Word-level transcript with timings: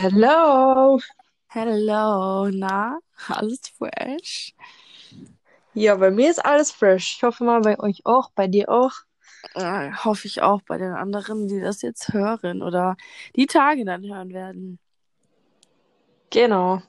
Hello. 0.00 0.98
Hello, 1.48 2.48
na, 2.48 3.00
alles 3.28 3.60
fresh? 3.76 4.54
Ja, 5.74 5.94
bei 5.96 6.10
mir 6.10 6.30
ist 6.30 6.42
alles 6.42 6.70
fresh. 6.70 7.16
Ich 7.16 7.22
hoffe 7.22 7.44
mal 7.44 7.60
bei 7.60 7.78
euch 7.78 8.00
auch, 8.06 8.30
bei 8.30 8.46
dir 8.46 8.70
auch. 8.70 8.92
Äh, 9.54 9.92
hoffe 9.92 10.26
ich 10.26 10.40
auch 10.40 10.62
bei 10.62 10.78
den 10.78 10.92
anderen, 10.92 11.48
die 11.48 11.60
das 11.60 11.82
jetzt 11.82 12.14
hören 12.14 12.62
oder 12.62 12.96
die 13.36 13.44
Tage 13.44 13.84
dann 13.84 14.02
hören 14.02 14.30
werden. 14.30 14.78
Genau. 16.30 16.80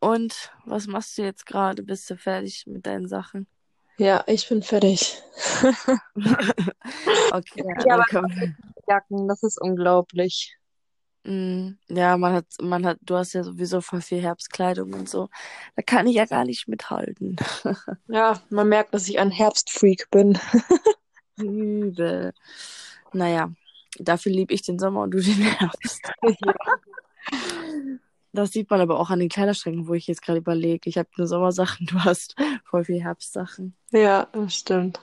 Und 0.00 0.50
was 0.64 0.88
machst 0.88 1.18
du 1.18 1.22
jetzt 1.22 1.46
gerade? 1.46 1.84
Bist 1.84 2.10
du 2.10 2.16
fertig 2.16 2.64
mit 2.66 2.84
deinen 2.84 3.06
Sachen? 3.06 3.46
Ja, 3.96 4.24
ich 4.26 4.48
bin 4.48 4.64
fertig. 4.64 5.22
Okay, 7.32 7.62
können 7.78 8.02
wir. 8.10 8.54
Jacken, 8.88 9.28
das 9.28 9.44
ist 9.44 9.60
unglaublich. 9.60 10.56
Mm, 11.24 11.72
Ja, 11.88 12.16
man 12.16 12.32
hat, 12.32 12.46
man 12.62 12.86
hat, 12.86 12.98
du 13.02 13.16
hast 13.16 13.34
ja 13.34 13.42
sowieso 13.44 13.80
voll 13.80 14.00
viel 14.00 14.22
Herbstkleidung 14.22 14.94
und 14.94 15.08
so. 15.08 15.28
Da 15.76 15.82
kann 15.82 16.06
ich 16.06 16.16
ja 16.16 16.24
gar 16.24 16.44
nicht 16.44 16.68
mithalten. 16.68 17.36
Ja, 18.08 18.40
man 18.50 18.68
merkt, 18.68 18.92
dass 18.92 19.08
ich 19.08 19.18
ein 19.20 19.30
Herbstfreak 19.30 20.10
bin. 20.10 20.36
Übel. 21.38 22.32
Naja, 23.12 23.52
dafür 23.98 24.32
liebe 24.32 24.52
ich 24.52 24.62
den 24.62 24.78
Sommer 24.80 25.02
und 25.02 25.12
du 25.12 25.20
den 25.20 25.34
Herbst. 25.42 26.10
Das 28.32 28.52
sieht 28.52 28.70
man 28.70 28.80
aber 28.80 29.00
auch 29.00 29.10
an 29.10 29.18
den 29.18 29.28
Kleiderschränken, 29.28 29.88
wo 29.88 29.94
ich 29.94 30.06
jetzt 30.06 30.22
gerade 30.22 30.38
überlege. 30.38 30.88
Ich 30.88 30.98
habe 30.98 31.08
nur 31.16 31.26
Sommersachen, 31.26 31.86
du 31.90 31.98
hast 32.04 32.36
voll 32.64 32.84
viel 32.84 33.02
Herbstsachen. 33.02 33.74
Ja, 33.90 34.28
das 34.32 34.54
stimmt. 34.54 35.00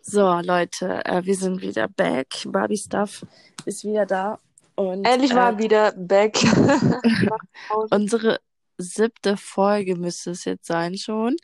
So, 0.00 0.40
Leute, 0.40 1.04
äh, 1.04 1.24
wir 1.24 1.34
sind 1.36 1.60
wieder 1.60 1.88
back. 1.88 2.46
Barbie 2.46 2.78
Stuff 2.78 3.26
ist 3.66 3.84
wieder 3.84 4.06
da. 4.06 4.38
Und 4.78 5.04
Endlich 5.04 5.32
äh, 5.32 5.34
mal 5.34 5.58
wieder 5.58 5.90
back. 5.96 6.38
unsere 7.90 8.38
siebte 8.76 9.36
Folge 9.36 9.96
müsste 9.96 10.30
es 10.30 10.44
jetzt 10.44 10.66
sein 10.66 10.96
schon. 10.96 11.34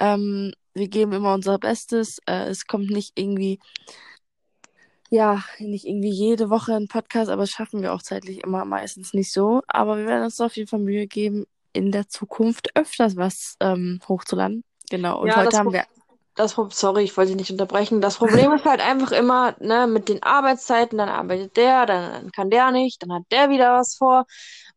Ähm, 0.00 0.52
wir 0.74 0.88
geben 0.88 1.12
immer 1.12 1.32
unser 1.32 1.58
Bestes. 1.60 2.18
Äh, 2.26 2.48
es 2.48 2.66
kommt 2.66 2.90
nicht 2.90 3.12
irgendwie, 3.14 3.60
ja, 5.10 5.44
nicht 5.60 5.86
irgendwie 5.86 6.10
jede 6.10 6.50
Woche 6.50 6.74
ein 6.74 6.88
Podcast, 6.88 7.30
aber 7.30 7.42
das 7.44 7.50
schaffen 7.50 7.82
wir 7.82 7.94
auch 7.94 8.02
zeitlich 8.02 8.42
immer 8.42 8.64
meistens 8.64 9.14
nicht 9.14 9.30
so. 9.30 9.62
Aber 9.68 9.96
wir 9.98 10.06
werden 10.06 10.24
uns 10.24 10.40
auf 10.40 10.56
jeden 10.56 10.68
Fall 10.68 10.80
Mühe 10.80 11.06
geben, 11.06 11.46
in 11.72 11.92
der 11.92 12.08
Zukunft 12.08 12.74
öfters 12.74 13.16
was 13.16 13.54
ähm, 13.60 14.00
hochzuladen. 14.08 14.64
Genau. 14.90 15.20
Und 15.20 15.28
Ja, 15.28 15.36
heute 15.36 15.56
haben 15.56 15.72
wir. 15.72 15.84
Das 16.36 16.54
sorry, 16.70 17.02
ich 17.04 17.16
wollte 17.16 17.30
dich 17.30 17.38
nicht 17.38 17.50
unterbrechen. 17.50 18.00
Das 18.02 18.18
Problem 18.18 18.52
ist 18.52 18.64
halt 18.66 18.80
einfach 18.80 19.10
immer, 19.12 19.56
ne, 19.58 19.86
mit 19.86 20.08
den 20.10 20.22
Arbeitszeiten, 20.22 20.98
dann 20.98 21.08
arbeitet 21.08 21.56
der, 21.56 21.86
dann 21.86 22.30
kann 22.32 22.50
der 22.50 22.70
nicht, 22.72 23.02
dann 23.02 23.12
hat 23.12 23.22
der 23.32 23.48
wieder 23.50 23.72
was 23.78 23.96
vor. 23.96 24.26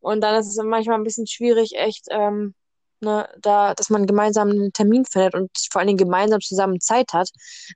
Und 0.00 0.22
dann 0.22 0.36
ist 0.40 0.48
es 0.48 0.56
manchmal 0.64 0.96
ein 0.96 1.04
bisschen 1.04 1.26
schwierig, 1.26 1.76
echt, 1.76 2.06
ähm, 2.10 2.54
ne, 3.00 3.28
da, 3.40 3.74
dass 3.74 3.90
man 3.90 4.06
gemeinsam 4.06 4.48
einen 4.50 4.72
Termin 4.72 5.04
findet 5.04 5.34
und 5.34 5.50
vor 5.70 5.80
allen 5.80 5.88
Dingen 5.88 5.98
gemeinsam 5.98 6.40
zusammen 6.40 6.80
Zeit 6.80 7.12
hat, 7.12 7.28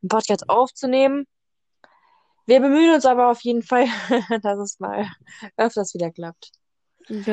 einen 0.03 0.09
Podcast 0.09 0.49
aufzunehmen. 0.49 1.27
Wir 2.47 2.61
bemühen 2.61 2.95
uns 2.95 3.05
aber 3.07 3.31
auf 3.31 3.41
jeden 3.43 3.63
Fall, 3.63 3.87
dass 4.43 4.59
es 4.59 4.81
mal 4.81 5.07
öfters 5.59 5.93
wieder 5.95 6.11
klappt. 6.11 6.53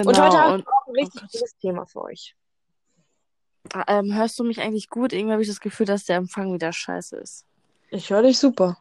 Und 0.04 0.20
heute 0.20 0.22
Genau. 0.22 0.22
habe 0.22 0.60
ich 0.60 0.68
auch 0.68 0.88
ein 0.88 0.96
richtig 0.96 1.22
Gott. 1.22 1.32
cooles 1.32 1.56
Thema 1.62 1.86
für 1.86 2.02
euch. 2.02 2.36
Ähm, 3.88 4.14
hörst 4.14 4.38
du 4.40 4.44
mich 4.44 4.62
eigentlich 4.62 4.90
gut? 4.90 5.14
Irgendwie 5.14 5.34
habe 5.34 5.42
ich 5.42 5.48
das 5.48 5.60
Gefühl, 5.60 5.86
dass 5.86 6.06
der 6.06 6.18
Empfang 6.18 6.54
wieder 6.54 6.74
scheiße 6.74 7.18
ist. 7.18 7.46
Ich 7.90 8.10
höre 8.10 8.24
dich 8.24 8.38
super. 8.40 8.78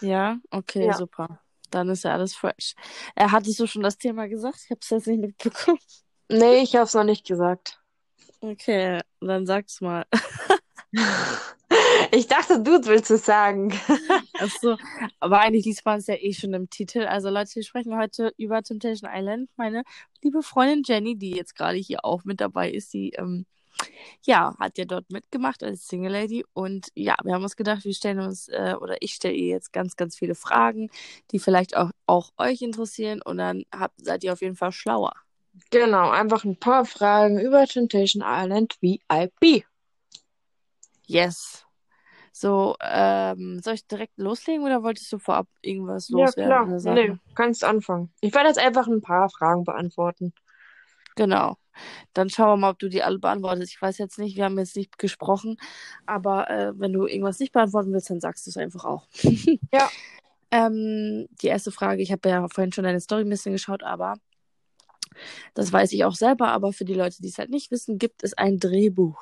Ja, 0.00 0.38
okay, 0.50 0.86
Ja. 0.86 0.94
super. 0.94 1.40
Dann 1.70 1.88
ist 1.88 2.04
ja 2.04 2.12
alles 2.12 2.34
fresh. 2.34 2.74
Äh, 3.16 3.28
hattest 3.30 3.58
du 3.58 3.66
schon 3.66 3.82
das 3.82 3.98
Thema 3.98 4.28
gesagt? 4.28 4.60
Ich 4.64 4.70
habe 4.70 4.80
es 4.82 4.90
jetzt 4.90 5.06
nicht 5.06 5.20
mitbekommen. 5.20 5.78
Nee, 6.30 6.62
ich 6.62 6.74
habe 6.76 6.84
es 6.84 6.94
noch 6.94 7.04
nicht 7.04 7.26
gesagt. 7.26 7.80
Okay, 8.40 9.00
dann 9.20 9.46
sag's 9.46 9.80
mal. 9.80 10.04
Ich 12.12 12.28
dachte, 12.28 12.60
du 12.62 12.84
willst 12.86 13.10
es 13.10 13.24
sagen. 13.26 13.72
Ach 14.38 14.50
so, 14.60 14.76
aber 15.18 15.40
eigentlich 15.40 15.64
liest 15.64 15.84
man 15.84 15.98
es 15.98 16.06
ja 16.06 16.14
eh 16.14 16.32
schon 16.32 16.52
im 16.54 16.70
Titel. 16.70 17.00
Also 17.00 17.30
Leute, 17.30 17.56
wir 17.56 17.64
sprechen 17.64 17.96
heute 17.98 18.32
über 18.36 18.62
Temptation 18.62 19.10
Island. 19.12 19.50
Meine 19.56 19.82
liebe 20.22 20.42
Freundin 20.42 20.82
Jenny, 20.84 21.16
die 21.16 21.30
jetzt 21.32 21.56
gerade 21.56 21.78
hier 21.78 22.04
auch 22.04 22.24
mit 22.24 22.40
dabei 22.40 22.70
ist, 22.70 22.92
die 22.92 23.10
ähm, 23.14 23.46
ja, 24.22 24.54
hat 24.58 24.78
ja 24.78 24.84
dort 24.84 25.10
mitgemacht 25.10 25.62
als 25.62 25.86
Single 25.86 26.12
Lady. 26.12 26.44
Und 26.52 26.88
ja, 26.94 27.16
wir 27.24 27.34
haben 27.34 27.42
uns 27.42 27.56
gedacht, 27.56 27.84
wir 27.84 27.94
stellen 27.94 28.20
uns, 28.20 28.48
äh, 28.48 28.74
oder 28.80 28.96
ich 29.00 29.14
stelle 29.14 29.34
ihr 29.34 29.48
jetzt 29.48 29.72
ganz, 29.72 29.96
ganz 29.96 30.16
viele 30.16 30.34
Fragen, 30.34 30.90
die 31.30 31.38
vielleicht 31.38 31.76
auch, 31.76 31.90
auch 32.06 32.30
euch 32.38 32.62
interessieren. 32.62 33.20
Und 33.22 33.38
dann 33.38 33.64
habt, 33.74 33.94
seid 34.04 34.24
ihr 34.24 34.32
auf 34.32 34.42
jeden 34.42 34.56
Fall 34.56 34.72
schlauer. 34.72 35.12
Genau, 35.70 36.10
einfach 36.10 36.44
ein 36.44 36.58
paar 36.58 36.84
Fragen 36.84 37.38
über 37.38 37.64
Temptation 37.66 38.24
Island 38.26 38.76
VIP. 38.80 39.64
Yes. 41.06 41.64
So, 42.32 42.74
ähm, 42.80 43.60
soll 43.62 43.74
ich 43.74 43.86
direkt 43.86 44.18
loslegen 44.18 44.64
oder 44.64 44.82
wolltest 44.82 45.12
du 45.12 45.18
vorab 45.18 45.46
irgendwas 45.62 46.08
Ja, 46.08 46.18
loswerden 46.18 46.52
klar. 46.52 46.66
oder 46.66 46.80
sagen? 46.80 46.94
Nee, 47.12 47.18
kannst 47.36 47.62
anfangen. 47.62 48.12
Ich 48.20 48.34
werde 48.34 48.48
jetzt 48.48 48.58
einfach 48.58 48.88
ein 48.88 49.02
paar 49.02 49.30
Fragen 49.30 49.62
beantworten. 49.62 50.32
Genau. 51.14 51.56
Dann 52.12 52.30
schauen 52.30 52.50
wir 52.50 52.56
mal, 52.56 52.70
ob 52.70 52.78
du 52.78 52.88
die 52.88 53.02
alle 53.02 53.18
beantwortest. 53.18 53.72
Ich 53.72 53.82
weiß 53.82 53.98
jetzt 53.98 54.18
nicht, 54.18 54.36
wir 54.36 54.44
haben 54.44 54.58
jetzt 54.58 54.76
nicht 54.76 54.98
gesprochen, 54.98 55.56
aber 56.06 56.48
äh, 56.50 56.72
wenn 56.78 56.92
du 56.92 57.06
irgendwas 57.06 57.40
nicht 57.40 57.52
beantworten 57.52 57.92
willst, 57.92 58.10
dann 58.10 58.20
sagst 58.20 58.46
du 58.46 58.50
es 58.50 58.56
einfach 58.56 58.84
auch. 58.84 59.06
Ja. 59.72 59.90
Ähm, 60.50 61.26
die 61.42 61.48
erste 61.48 61.72
Frage, 61.72 62.00
ich 62.00 62.12
habe 62.12 62.28
ja 62.28 62.46
vorhin 62.48 62.72
schon 62.72 62.84
deine 62.84 63.00
Story 63.00 63.22
ein 63.22 63.28
bisschen 63.28 63.52
geschaut, 63.52 63.82
aber 63.82 64.14
das 65.54 65.72
weiß 65.72 65.92
ich 65.92 66.04
auch 66.04 66.14
selber, 66.14 66.48
aber 66.48 66.72
für 66.72 66.84
die 66.84 66.94
Leute, 66.94 67.20
die 67.20 67.28
es 67.28 67.38
halt 67.38 67.50
nicht 67.50 67.72
wissen, 67.72 67.98
gibt 67.98 68.22
es 68.22 68.34
ein 68.34 68.60
Drehbuch. 68.60 69.18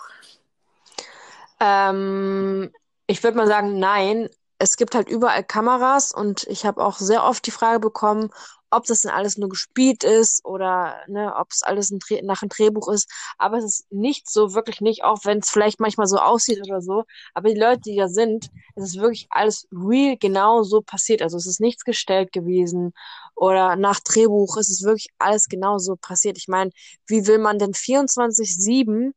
Ähm, 1.58 2.70
ich 3.06 3.22
würde 3.22 3.36
mal 3.36 3.46
sagen, 3.46 3.78
nein. 3.78 4.28
Es 4.58 4.76
gibt 4.76 4.94
halt 4.94 5.08
überall 5.08 5.42
Kameras 5.42 6.12
und 6.12 6.44
ich 6.44 6.64
habe 6.64 6.84
auch 6.84 6.98
sehr 6.98 7.24
oft 7.24 7.44
die 7.46 7.50
Frage 7.50 7.80
bekommen, 7.80 8.30
ob 8.72 8.86
das 8.86 9.02
denn 9.02 9.10
alles 9.10 9.36
nur 9.38 9.48
gespielt 9.48 10.02
ist 10.02 10.44
oder 10.44 10.96
ne, 11.06 11.34
ob 11.36 11.50
es 11.52 11.62
alles 11.62 11.90
ein 11.90 12.00
nach 12.22 12.42
einem 12.42 12.48
Drehbuch 12.48 12.88
ist. 12.88 13.10
Aber 13.38 13.58
es 13.58 13.64
ist 13.64 13.92
nicht 13.92 14.30
so, 14.30 14.54
wirklich 14.54 14.80
nicht, 14.80 15.04
auch 15.04 15.24
wenn 15.24 15.38
es 15.38 15.50
vielleicht 15.50 15.78
manchmal 15.80 16.06
so 16.06 16.18
aussieht 16.18 16.60
oder 16.66 16.80
so. 16.80 17.04
Aber 17.34 17.50
die 17.50 17.60
Leute, 17.60 17.82
die 17.86 17.96
da 17.96 18.08
sind, 18.08 18.50
es 18.74 18.84
ist 18.84 18.98
wirklich 18.98 19.26
alles 19.30 19.68
real 19.72 20.16
genau 20.16 20.62
so 20.62 20.80
passiert. 20.80 21.22
Also 21.22 21.36
es 21.36 21.46
ist 21.46 21.60
nichts 21.60 21.84
gestellt 21.84 22.32
gewesen 22.32 22.92
oder 23.34 23.76
nach 23.76 24.00
Drehbuch. 24.00 24.56
Es 24.56 24.70
ist 24.70 24.82
wirklich 24.84 25.08
alles 25.18 25.48
genau 25.48 25.78
so 25.78 25.96
passiert. 25.96 26.38
Ich 26.38 26.48
meine, 26.48 26.70
wie 27.06 27.26
will 27.26 27.38
man 27.38 27.58
denn 27.58 27.74
24/7 27.74 29.12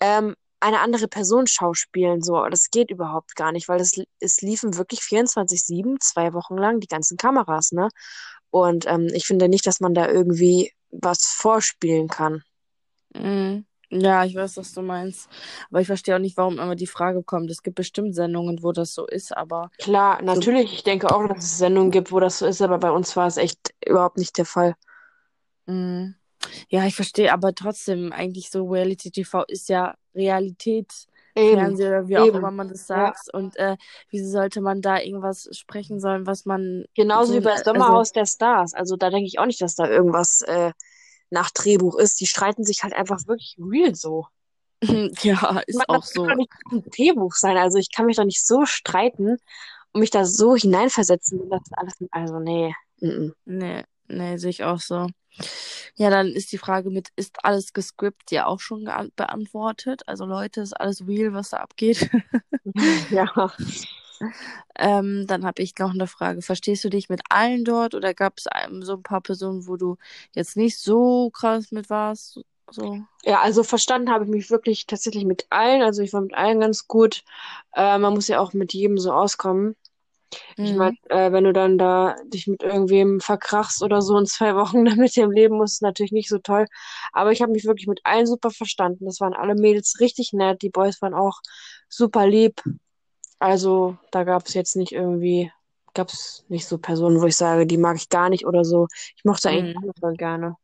ähm, 0.00 0.36
eine 0.62 0.80
andere 0.80 1.08
Person 1.08 1.48
schauspielen, 1.48 2.22
so, 2.22 2.44
das 2.46 2.70
geht 2.70 2.90
überhaupt 2.92 3.34
gar 3.34 3.50
nicht, 3.50 3.68
weil 3.68 3.80
es, 3.80 4.00
es 4.20 4.40
liefen 4.42 4.76
wirklich 4.76 5.00
24/7, 5.00 5.98
zwei 6.00 6.32
Wochen 6.34 6.56
lang, 6.56 6.78
die 6.78 6.86
ganzen 6.86 7.16
Kameras, 7.16 7.72
ne? 7.72 7.88
Und 8.52 8.86
ähm, 8.86 9.08
ich 9.14 9.24
finde 9.26 9.48
nicht, 9.48 9.66
dass 9.66 9.80
man 9.80 9.94
da 9.94 10.06
irgendwie 10.06 10.72
was 10.90 11.24
vorspielen 11.24 12.06
kann. 12.06 12.44
Mhm. 13.14 13.64
Ja, 13.88 14.24
ich 14.24 14.34
weiß, 14.34 14.58
was 14.58 14.74
du 14.74 14.82
meinst. 14.82 15.28
Aber 15.70 15.80
ich 15.80 15.86
verstehe 15.86 16.14
auch 16.14 16.20
nicht, 16.20 16.36
warum 16.36 16.58
immer 16.58 16.76
die 16.76 16.86
Frage 16.86 17.22
kommt. 17.22 17.50
Es 17.50 17.62
gibt 17.62 17.76
bestimmt 17.76 18.14
Sendungen, 18.14 18.62
wo 18.62 18.72
das 18.72 18.92
so 18.92 19.06
ist, 19.06 19.34
aber 19.34 19.70
Klar, 19.78 20.20
natürlich, 20.22 20.72
ich 20.72 20.82
denke 20.82 21.14
auch, 21.14 21.26
dass 21.28 21.44
es 21.44 21.58
Sendungen 21.58 21.90
gibt, 21.90 22.12
wo 22.12 22.20
das 22.20 22.38
so 22.38 22.46
ist, 22.46 22.60
aber 22.60 22.78
bei 22.78 22.90
uns 22.90 23.16
war 23.16 23.26
es 23.26 23.38
echt 23.38 23.74
überhaupt 23.86 24.18
nicht 24.18 24.36
der 24.36 24.46
Fall. 24.46 24.76
Mhm. 25.66 26.14
Ja, 26.68 26.86
ich 26.86 26.94
verstehe, 26.94 27.32
aber 27.32 27.54
trotzdem, 27.54 28.12
eigentlich 28.12 28.50
so 28.50 28.68
Reality 28.68 29.10
TV 29.10 29.44
ist 29.44 29.68
ja 29.70 29.94
Realität, 30.14 31.06
Eben, 31.34 31.58
Fernsehen 31.58 31.88
oder 31.88 32.08
wie 32.08 32.18
auch 32.18 32.26
immer 32.26 32.48
eben, 32.48 32.56
man 32.56 32.68
das 32.68 32.88
ja. 32.88 32.96
sagt. 32.96 33.32
Und 33.32 33.56
äh, 33.56 33.76
wieso 34.10 34.30
sollte 34.30 34.60
man 34.60 34.82
da 34.82 35.00
irgendwas 35.00 35.48
sprechen 35.52 35.98
sollen, 35.98 36.26
was 36.26 36.44
man 36.44 36.84
Genauso 36.94 37.32
so, 37.32 37.38
wie 37.38 37.44
bei 37.44 37.52
also, 37.52 37.64
Sommerhaus 37.64 38.12
der 38.12 38.26
Stars. 38.26 38.74
Also 38.74 38.96
da 38.96 39.10
denke 39.10 39.26
ich 39.26 39.38
auch 39.38 39.46
nicht, 39.46 39.60
dass 39.62 39.74
da 39.74 39.88
irgendwas 39.88 40.42
äh, 40.42 40.72
nach 41.30 41.50
Drehbuch 41.50 41.96
ist. 41.96 42.20
Die 42.20 42.26
streiten 42.26 42.64
sich 42.64 42.82
halt 42.82 42.94
einfach 42.94 43.26
wirklich 43.26 43.56
real 43.58 43.94
so. 43.94 44.26
ja, 44.82 45.62
ist 45.66 45.76
meine, 45.76 45.88
auch 45.88 46.00
das 46.00 46.12
kann 46.12 46.24
so. 46.24 46.26
doch 46.26 46.36
nicht 46.36 46.50
ein 46.70 46.84
Drehbuch 46.90 47.34
sein. 47.34 47.56
Also 47.56 47.78
ich 47.78 47.90
kann 47.92 48.06
mich 48.06 48.16
doch 48.16 48.24
nicht 48.24 48.46
so 48.46 48.66
streiten 48.66 49.38
und 49.92 50.00
mich 50.00 50.10
da 50.10 50.24
so 50.24 50.54
hineinversetzen, 50.54 51.40
wenn 51.40 51.50
das 51.50 51.70
alles. 51.72 51.94
Also 52.10 52.40
nee. 52.40 52.74
Mhm. 53.00 53.34
Nee, 53.44 53.84
nee, 54.08 54.36
sehe 54.36 54.50
ich 54.50 54.64
auch 54.64 54.80
so. 54.80 55.06
Ja, 55.94 56.10
dann 56.10 56.28
ist 56.28 56.52
die 56.52 56.58
Frage 56.58 56.90
mit, 56.90 57.10
ist 57.16 57.44
alles 57.44 57.72
gescriptet 57.72 58.30
ja 58.30 58.46
auch 58.46 58.60
schon 58.60 58.84
beantwortet? 59.16 60.02
Also 60.06 60.24
Leute, 60.24 60.60
ist 60.60 60.74
alles 60.74 61.06
real, 61.06 61.32
was 61.32 61.50
da 61.50 61.58
abgeht? 61.58 62.10
Ja. 63.10 63.52
Ähm, 64.78 65.26
dann 65.26 65.44
habe 65.44 65.62
ich 65.62 65.76
noch 65.78 65.92
eine 65.92 66.06
Frage. 66.06 66.42
Verstehst 66.42 66.84
du 66.84 66.88
dich 66.90 67.08
mit 67.08 67.22
allen 67.28 67.64
dort 67.64 67.94
oder 67.94 68.14
gab 68.14 68.38
es 68.38 68.46
so 68.82 68.94
ein 68.94 69.02
paar 69.02 69.20
Personen, 69.20 69.66
wo 69.66 69.76
du 69.76 69.96
jetzt 70.32 70.56
nicht 70.56 70.78
so 70.78 71.30
krass 71.30 71.72
mit 71.72 71.90
warst? 71.90 72.40
So. 72.70 73.00
Ja, 73.24 73.40
also 73.40 73.64
verstanden 73.64 74.10
habe 74.10 74.24
ich 74.24 74.30
mich 74.30 74.50
wirklich 74.50 74.86
tatsächlich 74.86 75.24
mit 75.24 75.46
allen. 75.50 75.82
Also 75.82 76.02
ich 76.02 76.12
war 76.12 76.20
mit 76.20 76.34
allen 76.34 76.60
ganz 76.60 76.86
gut. 76.88 77.24
Äh, 77.74 77.98
man 77.98 78.14
muss 78.14 78.28
ja 78.28 78.40
auch 78.40 78.52
mit 78.52 78.72
jedem 78.72 78.98
so 78.98 79.12
auskommen. 79.12 79.76
Ich 80.56 80.74
meine, 80.74 80.96
äh, 81.08 81.32
wenn 81.32 81.44
du 81.44 81.52
dann 81.52 81.78
da 81.78 82.16
dich 82.26 82.46
mit 82.46 82.62
irgendwem 82.62 83.20
verkrachst 83.20 83.82
oder 83.82 84.02
so 84.02 84.16
in 84.18 84.26
zwei 84.26 84.54
Wochen 84.56 84.84
dann 84.84 84.98
mit 84.98 85.16
dem 85.16 85.30
leben 85.30 85.56
musst, 85.56 85.74
ist 85.74 85.82
natürlich 85.82 86.12
nicht 86.12 86.28
so 86.28 86.38
toll. 86.38 86.66
Aber 87.12 87.32
ich 87.32 87.42
habe 87.42 87.52
mich 87.52 87.64
wirklich 87.64 87.86
mit 87.86 88.00
allen 88.04 88.26
super 88.26 88.50
verstanden. 88.50 89.04
Das 89.04 89.20
waren 89.20 89.34
alle 89.34 89.54
Mädels 89.54 90.00
richtig 90.00 90.32
nett. 90.32 90.62
Die 90.62 90.70
Boys 90.70 91.02
waren 91.02 91.14
auch 91.14 91.40
super 91.88 92.26
lieb. 92.26 92.62
Also 93.38 93.96
da 94.10 94.24
gab 94.24 94.46
es 94.46 94.54
jetzt 94.54 94.76
nicht 94.76 94.92
irgendwie, 94.92 95.50
gab 95.94 96.08
es 96.10 96.44
nicht 96.48 96.66
so 96.66 96.78
Personen, 96.78 97.20
wo 97.20 97.26
ich 97.26 97.36
sage, 97.36 97.66
die 97.66 97.76
mag 97.78 97.96
ich 97.96 98.08
gar 98.08 98.28
nicht 98.28 98.46
oder 98.46 98.64
so. 98.64 98.86
Ich 99.16 99.24
mochte 99.24 99.50
eigentlich 99.50 99.76
Mhm. 99.76 99.92
alle 100.02 100.16
gerne. 100.16 100.56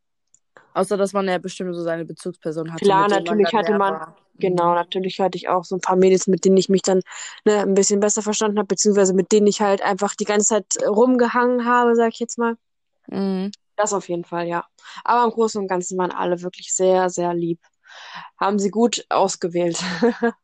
Außer, 0.74 0.96
dass 0.96 1.12
man 1.12 1.26
ja 1.26 1.38
bestimmt 1.38 1.74
so 1.74 1.82
seine 1.82 2.04
Bezugsperson 2.04 2.72
hatte. 2.72 2.84
Klar, 2.84 3.08
natürlich 3.08 3.52
hatte 3.52 3.72
man, 3.72 3.94
war. 3.94 4.16
Genau, 4.38 4.74
natürlich 4.74 5.20
hatte 5.20 5.36
ich 5.36 5.48
auch 5.48 5.64
so 5.64 5.76
ein 5.76 5.80
paar 5.80 5.96
Mädels, 5.96 6.26
mit 6.26 6.44
denen 6.44 6.56
ich 6.56 6.68
mich 6.68 6.82
dann 6.82 7.02
ne, 7.44 7.60
ein 7.60 7.74
bisschen 7.74 8.00
besser 8.00 8.22
verstanden 8.22 8.58
habe, 8.58 8.68
beziehungsweise 8.68 9.14
mit 9.14 9.32
denen 9.32 9.46
ich 9.46 9.60
halt 9.60 9.82
einfach 9.82 10.14
die 10.14 10.24
ganze 10.24 10.46
Zeit 10.48 10.78
rumgehangen 10.86 11.64
habe, 11.64 11.94
sag 11.94 12.12
ich 12.12 12.20
jetzt 12.20 12.38
mal. 12.38 12.56
Mhm. 13.08 13.50
Das 13.76 13.92
auf 13.92 14.08
jeden 14.08 14.24
Fall, 14.24 14.48
ja. 14.48 14.64
Aber 15.04 15.24
im 15.24 15.30
Großen 15.30 15.60
und 15.60 15.68
Ganzen 15.68 15.96
waren 15.98 16.10
alle 16.10 16.42
wirklich 16.42 16.74
sehr, 16.74 17.10
sehr 17.10 17.32
lieb. 17.32 17.60
Haben 18.38 18.58
sie 18.58 18.70
gut 18.70 19.06
ausgewählt. 19.08 19.78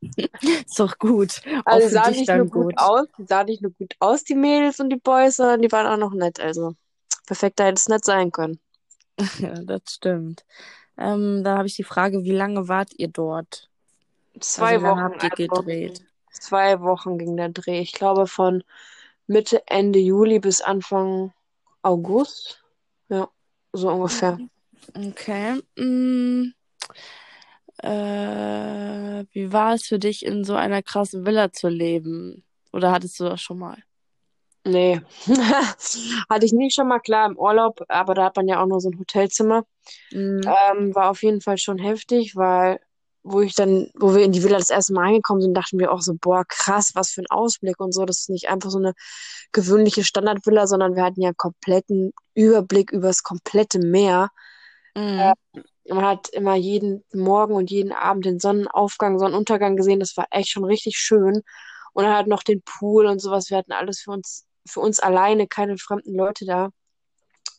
Ist 0.67 0.79
doch 0.79 0.99
gut. 0.99 1.43
Also 1.65 1.89
sie 1.89 1.95
sahen 1.95 2.13
dich 2.13 2.21
nicht 2.21 2.35
nur 2.35 2.47
gut 2.47 2.67
gut. 2.67 2.79
aus, 2.79 3.07
die 3.19 3.27
sahen 3.27 3.47
nicht 3.47 3.63
nur 3.63 3.73
gut 3.73 3.95
aus, 4.01 4.25
die 4.25 4.35
Mädels 4.35 4.81
und 4.81 4.91
die 4.91 4.97
Boys, 4.97 5.37
sondern 5.37 5.63
die 5.63 5.73
waren 5.73 5.87
auch 5.87 5.97
noch 5.97 6.15
nett. 6.15 6.41
Also 6.41 6.75
perfekter 7.27 7.65
hätte 7.65 7.79
es 7.79 7.89
nicht 7.89 8.05
sein 8.05 8.31
können. 8.31 8.61
Ja, 9.39 9.55
das 9.63 9.83
stimmt. 9.87 10.45
Ähm, 10.97 11.43
da 11.45 11.59
habe 11.59 11.67
ich 11.67 11.77
die 11.77 11.85
Frage, 11.85 12.25
wie 12.25 12.33
lange 12.33 12.69
wart 12.69 12.91
ihr 12.97 13.09
dort? 13.09 13.71
Zwei 14.41 14.75
Also 14.75 14.87
Wochen, 14.87 15.01
habt 15.01 15.23
ihr 15.23 15.31
gedreht? 15.31 16.03
zwei 16.33 16.81
Wochen 16.81 17.19
ging 17.19 17.37
der 17.37 17.49
Dreh. 17.49 17.81
Ich 17.81 17.93
glaube 17.93 18.27
von 18.27 18.63
Mitte, 19.27 19.63
Ende 19.67 19.99
Juli 19.99 20.39
bis 20.39 20.61
Anfang 20.61 21.33
August. 21.83 22.63
Ja, 23.09 23.29
so 23.73 23.91
ungefähr. 23.91 24.39
Okay. 24.95 25.61
Mm, 25.77 26.53
äh, 27.79 29.25
wie 29.33 29.53
war 29.53 29.75
es 29.75 29.87
für 29.87 29.99
dich, 29.99 30.25
in 30.25 30.45
so 30.45 30.55
einer 30.55 30.83
krassen 30.83 31.27
Villa 31.27 31.53
zu 31.53 31.69
leben? 31.69 32.45
Oder 32.73 32.93
hattest 32.93 33.19
du 33.21 33.25
das 33.25 33.41
schon 33.41 33.59
mal? 33.59 33.79
Nee. 34.65 35.01
Hatte 35.27 36.47
ich 36.47 36.53
nie 36.53 36.71
schon 36.71 36.89
mal 36.89 37.01
klar 37.01 37.29
im 37.29 37.39
Urlaub, 37.39 37.83
aber 37.89 38.15
da 38.15 38.25
hat 38.25 38.37
man 38.37 38.49
ja 38.49 38.63
auch 38.63 38.67
nur 38.67 38.81
so 38.81 38.89
ein 38.91 38.99
Hotelzimmer. 38.99 39.65
Mhm. 40.11 40.41
Ähm, 40.47 40.95
war 40.95 41.11
auf 41.11 41.23
jeden 41.23 41.41
Fall 41.43 41.59
schon 41.59 41.79
heftig, 41.79 42.35
weil 42.35 42.81
wo 43.25 43.41
ich 43.41 43.55
dann, 43.55 43.89
wo 43.95 44.15
wir 44.15 44.23
in 44.23 44.33
die 44.33 44.43
Villa 44.45 44.59
das 44.59 44.69
erste 44.71 44.93
Mal 44.93 45.09
angekommen 45.09 45.41
sind, 45.41 45.55
dachten 45.55 45.79
wir 45.79 45.91
auch 45.91 46.03
so, 46.03 46.15
boah, 46.21 46.45
krass, 46.47 46.91
was 46.95 47.11
für 47.11 47.23
ein 47.23 47.31
Ausblick 47.31 47.81
und 47.81 47.93
so. 47.93 48.05
Das 48.05 48.21
ist 48.21 48.31
nicht 48.31 48.51
einfach 48.51 48.71
so 48.71 48.79
eine 48.79 48.93
gewöhnliche 49.51 50.05
Standardvilla, 50.05 50.67
sondern 50.67 50.95
wir 50.95 51.03
hatten 51.03 51.23
ja 51.23 51.33
kompletten 51.35 52.13
Überblick 52.35 52.93
über 52.93 53.09
das 53.09 53.23
komplette 53.23 53.79
Meer. 53.79 54.29
Mhm. 54.95 55.33
Man 55.89 56.05
hat 56.05 56.29
immer 56.29 56.55
jeden 56.55 57.03
Morgen 57.15 57.55
und 57.55 57.71
jeden 57.71 57.93
Abend 57.93 58.27
den 58.27 58.41
Sonnenaufgang, 58.41 59.19
Sonnenuntergang 59.19 59.77
gesehen. 59.77 60.01
Das 60.01 60.17
war 60.19 60.27
echt 60.31 60.51
schon 60.51 60.65
richtig 60.65 60.99
schön. 60.99 61.43
Und 61.95 62.05
dann 62.05 62.15
halt 62.15 62.27
noch 62.27 62.43
den 62.43 62.63
Pool 62.63 63.07
und 63.07 63.21
sowas. 63.21 63.49
Wir 63.49 63.57
hatten 63.57 63.73
alles 63.73 64.01
für 64.01 64.11
uns, 64.11 64.47
für 64.69 64.81
uns 64.81 65.01
alleine, 65.01 65.47
keine 65.47 65.79
fremden 65.79 66.15
Leute 66.15 66.45
da. 66.45 66.69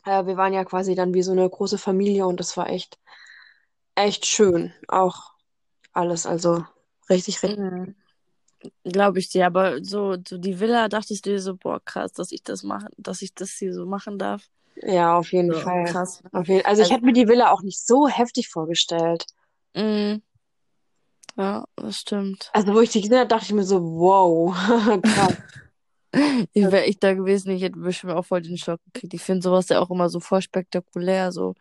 Äh, 0.04 0.26
wir 0.26 0.36
waren 0.36 0.52
ja 0.52 0.64
quasi 0.64 0.94
dann 0.94 1.12
wie 1.12 1.22
so 1.22 1.32
eine 1.32 1.48
große 1.48 1.78
Familie 1.78 2.26
und 2.26 2.38
das 2.38 2.56
war 2.56 2.70
echt, 2.70 2.98
echt 3.96 4.26
schön. 4.26 4.72
Auch 4.88 5.35
alles, 5.96 6.26
also 6.26 6.64
richtig, 7.10 7.42
richtig. 7.42 7.58
Mhm. 7.58 7.94
Glaube 8.84 9.18
ich 9.18 9.28
dir, 9.28 9.46
aber 9.46 9.84
so, 9.84 10.16
so 10.26 10.38
die 10.38 10.58
Villa 10.58 10.88
dachtest 10.88 11.26
du 11.26 11.30
dir 11.30 11.40
so, 11.40 11.56
boah, 11.56 11.80
krass, 11.84 12.12
dass 12.12 12.32
ich 12.32 12.42
das 12.42 12.62
machen, 12.62 12.88
dass 12.96 13.22
ich 13.22 13.34
das 13.34 13.50
hier 13.52 13.72
so 13.74 13.86
machen 13.86 14.18
darf. 14.18 14.44
Ja, 14.82 15.18
auf 15.18 15.32
jeden 15.32 15.52
So, 15.52 15.60
Fall. 15.60 15.84
krass. 15.84 16.22
Auf 16.32 16.48
jeden, 16.48 16.64
also 16.64 16.82
ich 16.82 16.88
Also, 16.88 16.94
hätte 16.96 17.04
mir 17.04 17.12
die 17.12 17.28
Villa 17.28 17.50
auch 17.52 17.62
nicht 17.62 17.84
so 17.86 18.08
heftig 18.08 18.48
vorgestellt. 18.48 19.26
mm, 19.74 20.20
ja, 21.36 21.64
das 21.76 21.98
stimmt. 21.98 22.50
Also 22.52 22.74
wo 22.74 22.80
ich 22.80 22.90
die 22.90 23.02
gesehen 23.02 23.18
habe, 23.18 23.28
dachte 23.28 23.44
ich 23.46 23.52
mir 23.52 23.64
so, 23.64 23.80
wow, 23.82 24.54
krass. 25.02 25.34
Ich 26.52 26.62
wäre 26.64 26.84
echt 26.84 27.02
da 27.02 27.14
gewesen, 27.14 27.50
ich 27.50 27.62
hätte 27.62 27.78
bestimmt 27.78 28.12
auch 28.12 28.24
voll 28.24 28.42
den 28.42 28.58
Schock 28.58 28.80
gekriegt. 28.92 29.14
Ich 29.14 29.22
finde 29.22 29.42
sowas 29.42 29.68
ja 29.68 29.80
auch 29.80 29.90
immer 29.90 30.08
so 30.08 30.20
voll 30.20 30.42
spektakulär, 30.42 31.32
so 31.32 31.54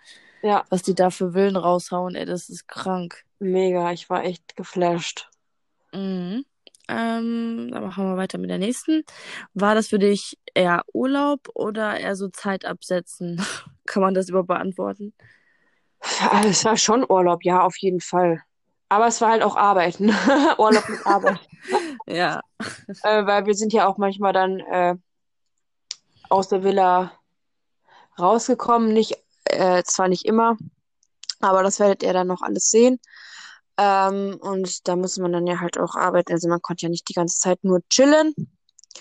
Ja, 0.46 0.64
was 0.70 0.84
die 0.84 0.94
da 0.94 1.10
für 1.10 1.32
Villen 1.34 1.56
raushauen, 1.56 2.14
ey, 2.14 2.24
das 2.26 2.50
ist 2.50 2.68
krank. 2.68 3.24
mega. 3.40 3.92
Ich 3.92 4.12
war 4.12 4.24
echt 4.24 4.56
geflasht. 4.56 5.28
Mhm. 5.92 6.46
Ähm, 6.88 7.70
dann 7.72 7.84
machen 7.84 8.06
wir 8.06 8.16
weiter 8.16 8.38
mit 8.38 8.52
der 8.52 8.60
nächsten. 8.60 9.04
War 9.56 9.74
das 9.74 9.88
für 9.88 9.98
dich 9.98 10.38
eher 10.54 10.84
Urlaub 10.94 11.50
oder 11.56 12.00
eher 12.00 12.16
so 12.16 12.28
Zeit 12.28 12.64
absetzen? 12.64 13.42
Kann 13.88 14.04
man 14.04 14.14
das 14.14 14.30
überhaupt 14.30 14.50
beantworten? 14.50 15.14
Also 16.30 16.50
es 16.50 16.64
war 16.64 16.78
schon 16.78 17.04
Urlaub, 17.10 17.44
ja, 17.44 17.62
auf 17.62 17.78
jeden 17.78 18.02
Fall. 18.02 18.44
Aber 18.90 19.08
es 19.08 19.20
war 19.22 19.32
halt 19.32 19.42
auch 19.42 19.56
Arbeiten. 19.56 20.10
Urlaub 20.60 20.88
mit 20.88 21.06
Arbeit. 21.08 21.40
Ja. 22.08 22.42
Äh, 23.02 23.26
weil 23.26 23.48
wir 23.48 23.56
sind 23.56 23.74
ja 23.74 23.88
auch 23.88 23.98
manchmal 23.98 24.32
dann 24.32 24.60
äh, 24.60 24.96
aus 26.30 26.50
der 26.50 26.64
Villa 26.64 27.14
rausgekommen. 28.20 28.94
Nicht, 28.94 29.25
äh, 29.56 29.84
zwar 29.84 30.08
nicht 30.08 30.26
immer, 30.26 30.58
aber 31.40 31.64
das 31.64 31.80
werdet 31.80 32.04
ihr 32.04 32.14
dann 32.14 32.28
noch 32.28 32.42
alles 32.42 32.70
sehen. 32.70 33.00
Ähm, 33.78 34.38
und 34.40 34.88
da 34.88 34.96
muss 34.96 35.18
man 35.18 35.34
dann 35.34 35.48
ja 35.48 35.60
halt 35.60 35.78
auch 35.78 35.96
arbeiten. 35.96 36.32
Also 36.32 36.48
man 36.48 36.62
konnte 36.62 36.86
ja 36.86 36.90
nicht 36.90 37.10
die 37.10 37.14
ganze 37.14 37.40
Zeit 37.40 37.64
nur 37.64 37.82
chillen. 37.90 38.34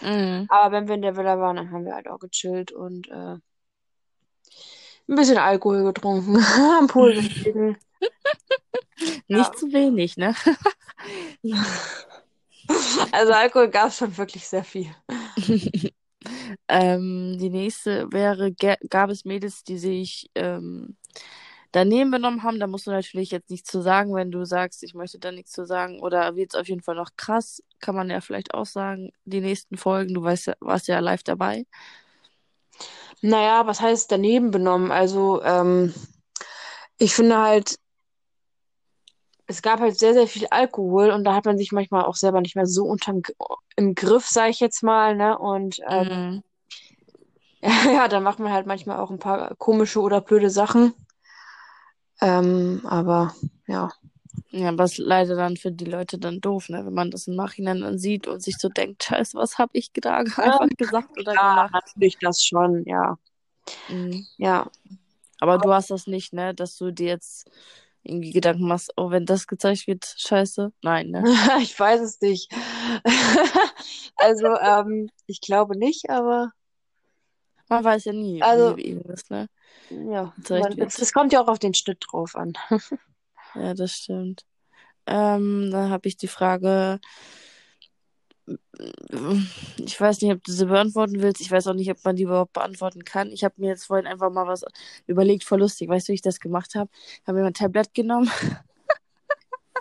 Mhm. 0.02 0.46
Aber 0.48 0.72
wenn 0.72 0.88
wir 0.88 0.96
in 0.96 1.02
der 1.02 1.16
Villa 1.16 1.38
waren, 1.38 1.56
dann 1.56 1.70
haben 1.70 1.84
wir 1.84 1.94
halt 1.94 2.08
auch 2.08 2.18
gechillt 2.18 2.72
und 2.72 3.08
äh, 3.08 3.36
ein 5.06 5.16
bisschen 5.16 5.38
Alkohol 5.38 5.84
getrunken, 5.84 6.36
am 6.78 6.86
Pool 6.86 7.14
gelegen. 7.14 7.76
Nicht 9.28 9.58
zu 9.58 9.72
wenig, 9.72 10.16
ne? 10.16 10.34
Also 13.12 13.34
Alkohol 13.34 13.68
gab 13.68 13.88
es 13.88 13.98
schon 13.98 14.16
wirklich 14.16 14.48
sehr 14.48 14.64
viel. 14.64 14.88
Ähm, 16.68 17.36
die 17.38 17.50
nächste 17.50 18.12
wäre, 18.12 18.52
ga- 18.52 18.76
gab 18.90 19.10
es 19.10 19.24
Mädels, 19.24 19.64
die 19.64 19.78
sich 19.78 20.30
ähm, 20.34 20.96
daneben 21.72 22.10
benommen 22.10 22.42
haben? 22.42 22.60
Da 22.60 22.66
musst 22.66 22.86
du 22.86 22.90
natürlich 22.90 23.30
jetzt 23.30 23.50
nichts 23.50 23.70
zu 23.70 23.82
sagen, 23.82 24.14
wenn 24.14 24.30
du 24.30 24.44
sagst, 24.44 24.82
ich 24.82 24.94
möchte 24.94 25.18
da 25.18 25.32
nichts 25.32 25.52
zu 25.52 25.66
sagen. 25.66 26.00
Oder 26.00 26.36
wird 26.36 26.54
es 26.54 26.60
auf 26.60 26.68
jeden 26.68 26.82
Fall 26.82 26.96
noch 26.96 27.10
krass, 27.16 27.62
kann 27.80 27.94
man 27.94 28.10
ja 28.10 28.20
vielleicht 28.20 28.54
auch 28.54 28.66
sagen, 28.66 29.10
die 29.24 29.40
nächsten 29.40 29.76
Folgen. 29.76 30.14
Du 30.14 30.22
weißt 30.22 30.52
warst 30.60 30.88
ja 30.88 30.98
live 31.00 31.22
dabei. 31.22 31.66
Naja, 33.22 33.66
was 33.66 33.80
heißt 33.80 34.10
daneben 34.12 34.50
benommen? 34.50 34.90
Also, 34.92 35.42
ähm, 35.42 35.94
ich 36.98 37.14
finde 37.14 37.38
halt, 37.38 37.76
es 39.46 39.62
gab 39.62 39.80
halt 39.80 39.98
sehr, 39.98 40.14
sehr 40.14 40.26
viel 40.26 40.46
Alkohol 40.50 41.10
und 41.10 41.24
da 41.24 41.34
hat 41.34 41.44
man 41.44 41.58
sich 41.58 41.72
manchmal 41.72 42.04
auch 42.04 42.16
selber 42.16 42.40
nicht 42.40 42.56
mehr 42.56 42.66
so 42.66 42.84
unterm 42.84 43.22
im 43.76 43.94
Griff, 43.94 44.26
sage 44.28 44.50
ich 44.50 44.60
jetzt 44.60 44.82
mal, 44.82 45.16
ne? 45.16 45.38
Und 45.38 45.78
ähm, 45.88 46.08
Mhm. 46.08 46.42
ja, 47.62 48.06
dann 48.08 48.22
macht 48.22 48.38
man 48.38 48.52
halt 48.52 48.66
manchmal 48.66 48.98
auch 48.98 49.10
ein 49.10 49.18
paar 49.18 49.54
komische 49.56 50.00
oder 50.00 50.20
blöde 50.20 50.50
Sachen. 50.50 50.94
Ähm, 52.20 52.80
aber 52.84 53.34
ja. 53.66 53.90
Ja, 54.50 54.68
aber 54.70 54.84
ist 54.84 54.98
leider 54.98 55.36
dann 55.36 55.56
für 55.56 55.72
die 55.72 55.84
Leute 55.84 56.18
dann 56.18 56.40
doof, 56.40 56.68
ne? 56.68 56.86
Wenn 56.86 56.94
man 56.94 57.10
das 57.10 57.26
im 57.28 57.36
Nachhinein 57.36 57.80
dann 57.82 57.98
sieht 57.98 58.28
und 58.28 58.42
sich 58.42 58.56
so 58.58 58.68
denkt, 58.68 59.04
scheiße, 59.04 59.36
was 59.38 59.58
habe 59.58 59.72
ich 59.74 59.92
da 59.94 60.18
einfach 60.38 60.68
gesagt 60.76 61.18
oder 61.18 61.34
Ja, 61.34 61.38
gemacht? 61.38 61.72
natürlich 61.72 62.18
das 62.20 62.42
schon, 62.44 62.84
ja. 62.86 63.18
Mhm. 63.88 64.26
Ja. 64.36 64.70
Aber 65.40 65.58
du 65.58 65.72
hast 65.72 65.90
das 65.90 66.06
nicht, 66.06 66.32
ne? 66.32 66.54
Dass 66.54 66.76
du 66.78 66.92
dir 66.92 67.08
jetzt 67.08 67.50
irgendwie 68.04 68.32
Gedanken 68.32 68.66
machst, 68.68 68.92
oh, 68.96 69.10
wenn 69.10 69.26
das 69.26 69.46
gezeigt 69.46 69.86
wird, 69.86 70.14
scheiße. 70.18 70.72
Nein, 70.82 71.08
ne? 71.10 71.24
Ich 71.60 71.78
weiß 71.78 72.00
es 72.00 72.20
nicht. 72.20 72.52
Also, 74.16 74.46
ähm, 74.46 75.10
ich 75.26 75.40
glaube 75.40 75.76
nicht, 75.76 76.08
aber 76.08 76.52
Man 77.68 77.82
weiß 77.82 78.04
ja 78.04 78.12
nie, 78.12 78.40
Also- 78.42 78.76
wie 78.76 78.84
eben 78.86 79.00
ist, 79.10 79.30
ne? 79.30 79.48
ja, 79.90 80.32
man, 80.48 80.76
das 80.76 81.12
kommt 81.12 81.32
ja 81.32 81.42
auch 81.42 81.48
auf 81.48 81.58
den 81.58 81.74
Schnitt 81.74 82.04
drauf 82.10 82.36
an. 82.36 82.52
Ja, 83.56 83.72
das 83.74 83.92
stimmt. 83.92 84.42
Ähm, 85.06 85.70
dann 85.70 85.90
habe 85.90 86.08
ich 86.08 86.16
die 86.16 86.26
Frage, 86.28 86.98
ich 89.78 90.00
weiß 90.00 90.20
nicht, 90.20 90.32
ob 90.32 90.44
du 90.44 90.52
sie 90.52 90.66
beantworten 90.66 91.22
willst. 91.22 91.40
Ich 91.40 91.50
weiß 91.50 91.66
auch 91.66 91.74
nicht, 91.74 91.90
ob 91.90 92.04
man 92.04 92.16
die 92.16 92.24
überhaupt 92.24 92.52
beantworten 92.52 93.04
kann. 93.04 93.30
Ich 93.30 93.44
habe 93.44 93.54
mir 93.58 93.68
jetzt 93.68 93.86
vorhin 93.86 94.06
einfach 94.06 94.30
mal 94.30 94.46
was 94.46 94.64
überlegt, 95.06 95.44
voll 95.44 95.60
lustig. 95.60 95.88
Weißt 95.88 96.08
du, 96.08 96.12
wie 96.12 96.16
ich 96.16 96.22
das 96.22 96.40
gemacht 96.40 96.74
habe? 96.74 96.90
Ich 96.92 97.26
habe 97.26 97.38
mir 97.38 97.44
mein 97.44 97.54
Tablet 97.54 97.94
genommen 97.94 98.30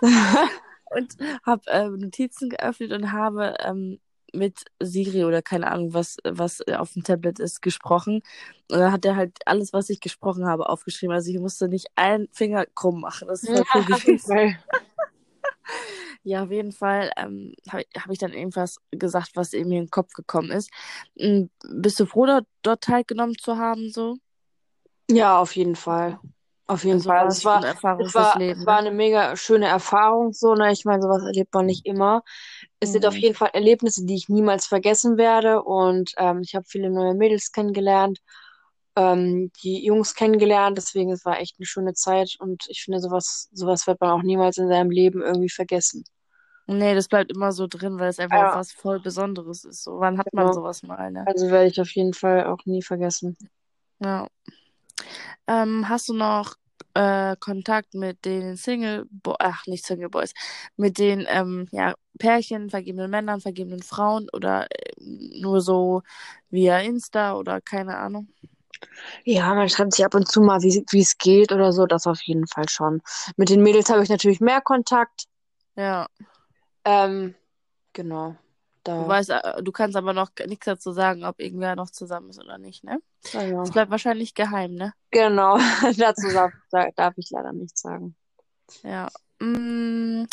und 0.00 1.16
habe 1.44 1.62
äh, 1.66 1.88
Notizen 1.88 2.48
geöffnet 2.48 2.92
und 2.92 3.12
habe 3.12 3.56
ähm, 3.60 4.00
mit 4.32 4.64
Siri 4.80 5.24
oder 5.24 5.42
keine 5.42 5.70
Ahnung, 5.70 5.94
was, 5.94 6.16
was 6.24 6.60
auf 6.68 6.92
dem 6.92 7.04
Tablet 7.04 7.38
ist, 7.38 7.60
gesprochen. 7.62 8.22
Und 8.70 8.78
dann 8.78 8.92
hat 8.92 9.04
er 9.04 9.16
halt 9.16 9.38
alles, 9.46 9.72
was 9.72 9.90
ich 9.90 10.00
gesprochen 10.00 10.46
habe, 10.46 10.68
aufgeschrieben. 10.68 11.14
Also 11.14 11.30
ich 11.30 11.38
musste 11.38 11.68
nicht 11.68 11.88
einen 11.96 12.28
Finger 12.32 12.66
krumm 12.66 13.00
machen. 13.00 13.28
Das 13.28 13.42
ist 13.42 13.50
voll 13.50 13.64
cool 13.74 13.84
gewesen. 14.00 14.56
Ja, 16.22 16.44
auf 16.44 16.50
jeden 16.50 16.72
Fall 16.72 17.10
ähm, 17.16 17.54
habe 17.70 17.84
hab 17.96 18.10
ich 18.10 18.18
dann 18.18 18.32
irgendwas 18.32 18.76
gesagt, 18.90 19.32
was 19.34 19.52
mir 19.52 19.60
in 19.60 19.70
den 19.70 19.90
Kopf 19.90 20.12
gekommen 20.14 20.50
ist. 20.50 20.70
Ähm, 21.16 21.50
bist 21.68 22.00
du 22.00 22.06
froh, 22.06 22.26
dort, 22.26 22.46
dort 22.62 22.82
teilgenommen 22.82 23.36
zu 23.38 23.56
haben, 23.58 23.90
so? 23.90 24.16
Ja, 25.10 25.38
auf 25.40 25.56
jeden 25.56 25.76
Fall. 25.76 26.18
Auf 26.66 26.84
jeden 26.84 27.02
Also 27.16 27.28
Fall. 27.28 27.28
es 27.28 27.44
war, 27.44 27.64
es 27.98 28.14
fürs 28.14 28.14
war, 28.14 28.40
es 28.48 28.66
war 28.66 28.76
ne? 28.76 28.78
eine 28.78 28.90
mega 28.90 29.36
schöne 29.36 29.66
Erfahrung, 29.66 30.32
so, 30.32 30.54
ne? 30.54 30.72
Ich 30.72 30.84
meine, 30.84 31.02
sowas 31.02 31.22
erlebt 31.24 31.52
man 31.54 31.66
nicht 31.66 31.86
immer. 31.86 32.22
Es 32.80 32.92
sind 32.92 33.06
auf 33.06 33.14
Mhm. 33.14 33.22
jeden 33.22 33.34
Fall 33.34 33.50
Erlebnisse, 33.52 34.04
die 34.06 34.14
ich 34.16 34.28
niemals 34.28 34.66
vergessen 34.66 35.16
werde. 35.18 35.62
Und 35.62 36.12
ähm, 36.18 36.40
ich 36.44 36.54
habe 36.54 36.64
viele 36.68 36.90
neue 36.90 37.14
Mädels 37.14 37.52
kennengelernt, 37.52 38.20
ähm, 38.96 39.50
die 39.62 39.84
Jungs 39.84 40.14
kennengelernt. 40.14 40.78
Deswegen, 40.78 41.12
es 41.12 41.24
war 41.24 41.40
echt 41.40 41.56
eine 41.58 41.66
schöne 41.66 41.94
Zeit. 41.94 42.36
Und 42.38 42.64
ich 42.68 42.82
finde, 42.82 43.00
sowas, 43.00 43.48
sowas 43.52 43.86
wird 43.86 44.00
man 44.00 44.10
auch 44.10 44.22
niemals 44.22 44.58
in 44.58 44.68
seinem 44.68 44.90
Leben 44.90 45.22
irgendwie 45.22 45.50
vergessen. 45.50 46.04
Nee, 46.66 46.94
das 46.94 47.08
bleibt 47.08 47.30
immer 47.30 47.52
so 47.52 47.66
drin, 47.66 47.98
weil 47.98 48.08
es 48.08 48.18
einfach 48.18 48.38
Ja, 48.38 48.56
was 48.56 48.72
voll 48.72 48.98
Besonderes 49.00 49.64
ist. 49.64 49.84
So, 49.84 50.00
wann 50.00 50.18
hat 50.18 50.32
man 50.32 50.46
genau. 50.46 50.54
sowas 50.54 50.82
mal, 50.82 51.10
ne? 51.10 51.26
Also 51.26 51.50
werde 51.50 51.68
ich 51.68 51.80
auf 51.80 51.90
jeden 51.90 52.14
Fall 52.14 52.46
auch 52.46 52.64
nie 52.64 52.82
vergessen. 52.82 53.36
Ja. 54.00 54.26
Ähm, 55.46 55.88
hast 55.88 56.08
du 56.08 56.14
noch 56.14 56.54
äh, 56.94 57.36
Kontakt 57.38 57.94
mit 57.94 58.24
den 58.24 58.56
Single, 58.56 59.06
Bo 59.10 59.34
ach, 59.38 59.66
nicht 59.66 59.84
Single 59.84 60.08
Boys, 60.08 60.32
mit 60.76 60.98
den 60.98 61.26
ähm, 61.28 61.68
ja, 61.70 61.94
Pärchen, 62.18 62.70
vergebenen 62.70 63.10
Männern, 63.10 63.40
vergebenen 63.40 63.82
Frauen 63.82 64.28
oder 64.32 64.66
äh, 64.70 64.92
nur 64.98 65.60
so 65.60 66.02
via 66.50 66.78
Insta 66.78 67.34
oder 67.36 67.60
keine 67.60 67.98
Ahnung? 67.98 68.28
Ja, 69.24 69.54
man 69.54 69.68
schreibt 69.68 69.94
sich 69.94 70.04
ab 70.04 70.14
und 70.14 70.28
zu 70.28 70.40
mal, 70.40 70.62
wie, 70.62 71.00
es 71.00 71.18
geht 71.18 71.52
oder 71.52 71.72
so, 71.72 71.86
das 71.86 72.06
auf 72.06 72.20
jeden 72.22 72.46
Fall 72.46 72.68
schon. 72.68 73.02
Mit 73.36 73.48
den 73.48 73.62
Mädels 73.62 73.90
habe 73.90 74.02
ich 74.02 74.08
natürlich 74.08 74.40
mehr 74.40 74.60
Kontakt. 74.60 75.24
Ja, 75.76 76.06
Ähm, 76.84 77.34
genau. 77.92 78.30
du 78.30 78.36
Da, 78.84 79.08
weißt, 79.08 79.30
äh, 79.30 79.62
du 79.62 79.72
kannst 79.72 79.96
aber 79.96 80.12
noch 80.12 80.30
nichts 80.46 80.66
dazu 80.66 80.92
sagen, 80.92 81.24
ob 81.24 81.40
irgendwer 81.40 81.74
noch 81.76 81.90
zusammen 81.90 82.30
ist 82.30 82.38
oder 82.38 82.58
nicht, 82.58 82.84
ne? 82.84 83.00
ja. 83.32 83.40
Das 83.40 83.70
bleibt 83.70 83.90
wahrscheinlich 83.90 84.34
geheim, 84.34 84.74
ne? 84.74 84.92
Genau, 85.10 85.56
dazu 85.98 86.28
darf, 86.32 86.52
da- 86.70 86.90
darf 86.94 87.14
ich 87.16 87.30
leider 87.30 87.52
nichts 87.52 87.80
sagen. 87.80 88.14
Ja. 88.82 89.08
Mm, 89.40 90.26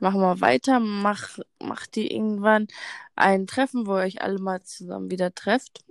machen 0.00 0.20
wir 0.20 0.40
weiter. 0.40 0.80
Mach, 0.80 1.38
macht 1.60 1.96
ihr 1.96 2.10
irgendwann 2.10 2.68
ein 3.16 3.46
Treffen, 3.46 3.86
wo 3.86 3.96
ihr 3.96 4.02
euch 4.04 4.22
alle 4.22 4.38
mal 4.38 4.62
zusammen 4.62 5.10
wieder 5.10 5.34
trefft? 5.34 5.84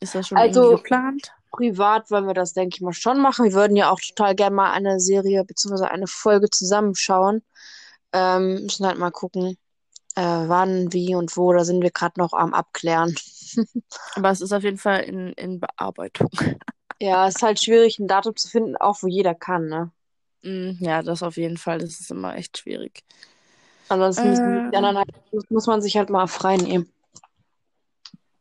Ist 0.00 0.14
das 0.14 0.28
schon 0.28 0.38
irgendwie 0.38 0.52
Also 0.52 0.76
geplant? 0.76 1.32
Privat 1.56 2.10
wollen 2.10 2.26
wir 2.26 2.34
das, 2.34 2.52
denke 2.54 2.76
ich 2.76 2.80
mal, 2.82 2.92
schon 2.92 3.20
machen. 3.20 3.46
Wir 3.46 3.52
würden 3.54 3.76
ja 3.76 3.90
auch 3.90 4.00
total 4.00 4.34
gerne 4.34 4.56
mal 4.56 4.72
eine 4.72 5.00
Serie 5.00 5.44
bzw. 5.44 5.86
eine 5.86 6.06
Folge 6.06 6.50
zusammenschauen. 6.50 7.42
Ähm, 8.12 8.62
müssen 8.64 8.86
halt 8.86 8.98
mal 8.98 9.10
gucken, 9.12 9.56
äh, 10.16 10.22
wann, 10.22 10.92
wie 10.92 11.14
und 11.16 11.36
wo. 11.36 11.52
Da 11.52 11.64
sind 11.64 11.82
wir 11.82 11.90
gerade 11.92 12.20
noch 12.20 12.32
am 12.34 12.54
Abklären. 12.54 13.14
Aber 14.14 14.30
es 14.30 14.40
ist 14.40 14.52
auf 14.52 14.64
jeden 14.64 14.78
Fall 14.78 15.02
in, 15.04 15.32
in 15.34 15.60
Bearbeitung. 15.60 16.30
Ja, 17.00 17.26
es 17.26 17.36
ist 17.36 17.42
halt 17.42 17.58
schwierig, 17.62 17.98
ein 17.98 18.06
Datum 18.08 18.36
zu 18.36 18.48
finden, 18.48 18.76
auch 18.76 19.02
wo 19.02 19.06
jeder 19.06 19.34
kann, 19.34 19.66
ne? 19.68 19.92
Mm, 20.42 20.76
Ja, 20.80 21.02
das 21.02 21.22
auf 21.22 21.36
jeden 21.36 21.56
Fall. 21.58 21.78
Das 21.78 22.00
ist 22.00 22.10
immer 22.10 22.36
echt 22.36 22.58
schwierig. 22.58 23.04
Ansonsten 23.88 24.62
Äh, 24.72 24.72
halt, 24.72 25.08
muss 25.50 25.66
man 25.66 25.82
sich 25.82 25.96
halt 25.96 26.10
mal 26.10 26.26
frei 26.28 26.56
nehmen. 26.56 26.92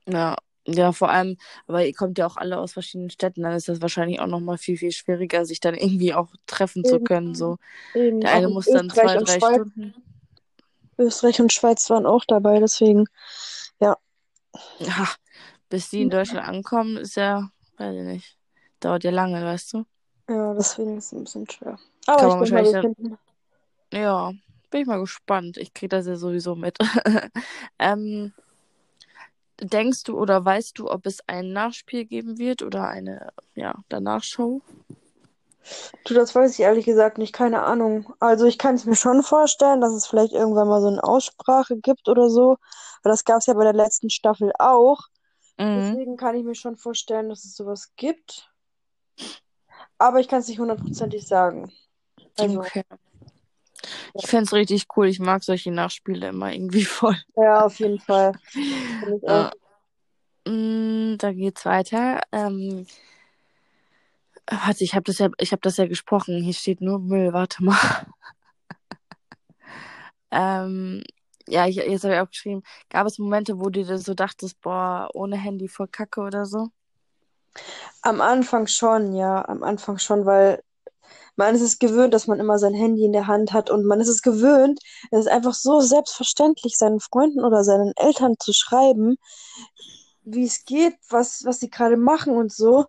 ja, 0.05 0.36
ja, 0.67 0.91
vor 0.91 1.10
allem, 1.10 1.38
aber 1.67 1.86
ihr 1.86 1.93
kommt 1.93 2.17
ja 2.17 2.25
auch 2.25 2.38
alle 2.38 2.57
aus 2.57 2.74
verschiedenen 2.74 3.10
Städten, 3.10 3.43
dann 3.43 3.53
ist 3.53 3.69
das 3.69 3.81
wahrscheinlich 3.81 4.19
auch 4.19 4.27
nochmal 4.27 4.57
viel, 4.57 4.77
viel 4.77 4.91
schwieriger, 4.91 5.45
sich 5.45 5.60
dann 5.60 5.75
irgendwie 5.75 6.13
auch 6.13 6.29
treffen 6.48 6.84
zu 6.84 7.00
können. 7.00 7.36
So, 7.36 7.57
eben. 7.93 8.22
der 8.22 8.34
eine 8.34 8.48
in 8.48 8.53
muss 8.53 8.65
dann 8.65 8.88
Österreich 8.88 9.05
zwei, 9.05 9.24
drei 9.24 9.39
Schweiz. 9.39 9.55
Stunden. 9.55 9.93
Österreich 10.98 11.41
und 11.41 11.53
Schweiz 11.53 11.89
waren 11.89 12.05
auch 12.05 12.25
dabei, 12.25 12.60
deswegen, 12.60 13.05
ja. 13.79 13.98
Ja, 14.79 15.10
bis 15.69 15.89
die 15.89 16.01
in 16.01 16.10
Deutschland 16.10 16.48
ankommen, 16.48 16.98
ist 16.98 17.15
ja, 17.15 17.50
weiß 17.77 17.95
ich 17.95 18.03
nicht, 18.03 18.38
dauert 18.79 19.03
ja 19.03 19.12
lange, 19.12 19.43
weißt 19.43 19.74
du? 19.74 19.86
Ja, 20.29 20.53
deswegen 20.53 20.98
ist 20.98 21.07
es 21.07 21.13
ein 21.13 21.24
bisschen 21.25 21.50
schwer. 21.50 21.77
Aber 22.07 22.17
Kann 22.17 22.43
ich 22.43 22.51
man 22.51 22.63
denke 22.63 23.01
mal, 23.01 23.17
ja, 23.93 24.31
bin 24.72 24.81
ich 24.81 24.88
mal 24.88 25.00
gespannt. 25.00 25.57
Ich 25.57 25.74
kriege 25.74 25.89
das 25.89 26.07
ja 26.07 26.15
sowieso 26.15 26.55
mit. 26.55 26.77
ähm, 27.79 28.34
denkst 29.62 30.03
du 30.03 30.17
oder 30.17 30.43
weißt 30.43 30.77
du, 30.79 30.89
ob 30.89 31.05
es 31.05 31.19
ein 31.27 31.51
Nachspiel 31.51 32.05
geben 32.05 32.38
wird 32.38 32.62
oder 32.62 32.88
eine, 32.88 33.31
ja, 33.55 33.75
Danach-Show? 33.89 34.62
Du, 36.05 36.13
das 36.13 36.35
weiß 36.35 36.53
ich 36.53 36.59
ehrlich 36.59 36.85
gesagt 36.85 37.17
nicht, 37.17 37.33
keine 37.33 37.63
Ahnung. 37.63 38.13
Also 38.19 38.45
ich 38.45 38.57
kann 38.57 38.75
es 38.75 38.85
mir 38.85 38.95
schon 38.95 39.24
vorstellen, 39.24 39.81
dass 39.81 39.93
es 39.93 40.05
vielleicht 40.05 40.33
irgendwann 40.33 40.67
mal 40.67 40.81
so 40.81 40.88
eine 40.88 41.03
Aussprache 41.03 41.77
gibt 41.77 42.07
oder 42.07 42.29
so. 42.29 42.57
Aber 43.01 43.09
das 43.09 43.24
gab 43.24 43.38
es 43.39 43.47
ja 43.47 43.53
bei 43.53 43.63
der 43.63 43.74
letzten 43.74 44.09
Staffel 44.09 44.51
auch. 44.59 45.00
Mhm. 45.57 45.79
Deswegen 45.79 46.17
kann 46.17 46.35
ich 46.35 46.43
mir 46.43 46.55
schon 46.55 46.77
vorstellen, 46.77 47.29
dass 47.29 47.45
es 47.45 47.55
sowas 47.55 47.93
gibt. 47.95 48.51
Aber 49.97 50.19
ich 50.19 50.27
kann 50.27 50.39
es 50.39 50.47
nicht 50.47 50.59
hundertprozentig 50.59 51.25
sagen. 51.25 51.71
Also, 52.38 52.59
Okay. 52.59 52.83
Ich 54.13 54.27
fände 54.27 54.46
es 54.46 54.54
richtig 54.54 54.86
cool. 54.96 55.08
Ich 55.08 55.20
mag 55.20 55.44
solche 55.44 55.72
Nachspiele 55.72 56.30
immer 56.30 56.51
irgendwie 56.54 56.86
voll. 56.86 57.18
ja, 57.36 57.65
auf 57.65 57.80
jeden 57.80 58.00
Fall. 58.00 58.34
Ja. 59.24 59.51
Mm, 60.48 61.18
Da 61.18 61.32
geht's 61.34 61.65
weiter. 61.65 62.22
Ähm, 62.32 62.86
warte, 64.50 64.84
ich 64.84 64.94
habe 64.94 65.04
das 65.04 65.18
ja, 65.20 65.30
ich 65.39 65.51
habe 65.51 65.62
das 65.62 65.77
ja 65.77 65.88
gesprochen. 65.88 66.42
Hier 66.42 66.54
steht 66.54 66.82
nur 66.82 67.00
Müll. 67.00 67.34
Warte 67.34 67.63
mal. 67.63 67.77
Ähm, 70.32 71.01
ja, 71.48 71.65
ich, 71.68 71.77
jetzt 71.77 72.04
habe 72.04 72.15
ich 72.15 72.20
auch 72.20 72.30
geschrieben. 72.30 72.63
Gab 72.89 73.08
es 73.08 73.20
Momente, 73.20 73.58
wo 73.58 73.70
du 73.70 73.84
dir 73.84 73.98
so 73.98 74.13
dachtest, 74.13 74.60
boah, 74.62 75.10
ohne 75.13 75.38
Handy 75.38 75.70
voll 75.70 75.88
Kacke 75.88 76.20
oder 76.20 76.46
so? 76.46 76.70
Am 78.01 78.20
Anfang 78.20 78.68
schon, 78.68 79.13
ja, 79.13 79.48
am 79.48 79.63
Anfang 79.63 79.98
schon, 79.98 80.25
weil 80.25 80.62
man 81.35 81.55
ist 81.55 81.62
es 81.62 81.79
gewöhnt, 81.79 82.13
dass 82.13 82.27
man 82.27 82.39
immer 82.39 82.59
sein 82.59 82.74
Handy 82.74 83.05
in 83.05 83.13
der 83.13 83.27
Hand 83.27 83.53
hat 83.53 83.69
und 83.69 83.85
man 83.85 84.00
ist 84.00 84.07
es 84.07 84.21
gewöhnt, 84.21 84.79
es 85.12 85.21
ist 85.21 85.27
einfach 85.27 85.53
so 85.53 85.81
selbstverständlich, 85.81 86.77
seinen 86.77 87.00
Freunden 87.00 87.43
oder 87.43 87.63
seinen 87.63 87.93
Eltern 87.95 88.35
zu 88.39 88.53
schreiben, 88.53 89.17
wie 90.24 90.45
es 90.45 90.65
geht, 90.65 90.95
was, 91.09 91.43
was 91.45 91.59
sie 91.59 91.69
gerade 91.69 91.97
machen 91.97 92.35
und 92.35 92.51
so. 92.51 92.85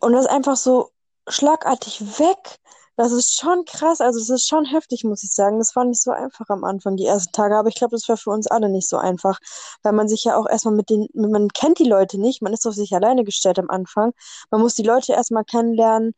Und 0.00 0.12
das 0.12 0.22
ist 0.22 0.30
einfach 0.30 0.56
so 0.56 0.90
schlagartig 1.28 2.00
weg. 2.18 2.58
Das 2.96 3.10
ist 3.12 3.38
schon 3.38 3.64
krass, 3.64 4.00
also 4.02 4.20
es 4.20 4.28
ist 4.28 4.46
schon 4.46 4.66
heftig, 4.66 5.02
muss 5.04 5.22
ich 5.24 5.32
sagen. 5.32 5.58
Das 5.58 5.74
war 5.74 5.84
nicht 5.84 6.02
so 6.02 6.10
einfach 6.10 6.48
am 6.50 6.62
Anfang, 6.62 6.96
die 6.96 7.06
ersten 7.06 7.32
Tage, 7.32 7.56
aber 7.56 7.68
ich 7.68 7.74
glaube, 7.74 7.96
das 7.96 8.08
war 8.08 8.18
für 8.18 8.30
uns 8.30 8.46
alle 8.46 8.68
nicht 8.68 8.88
so 8.88 8.98
einfach, 8.98 9.38
weil 9.82 9.92
man 9.94 10.08
sich 10.08 10.24
ja 10.24 10.36
auch 10.36 10.46
erstmal 10.46 10.74
mit 10.74 10.90
den, 10.90 11.08
man 11.14 11.48
kennt 11.48 11.78
die 11.78 11.88
Leute 11.88 12.20
nicht, 12.20 12.42
man 12.42 12.52
ist 12.52 12.66
auf 12.66 12.74
sich 12.74 12.92
alleine 12.94 13.24
gestellt 13.24 13.58
am 13.58 13.70
Anfang. 13.70 14.12
Man 14.50 14.60
muss 14.60 14.74
die 14.74 14.82
Leute 14.82 15.12
erstmal 15.12 15.44
kennenlernen, 15.44 16.14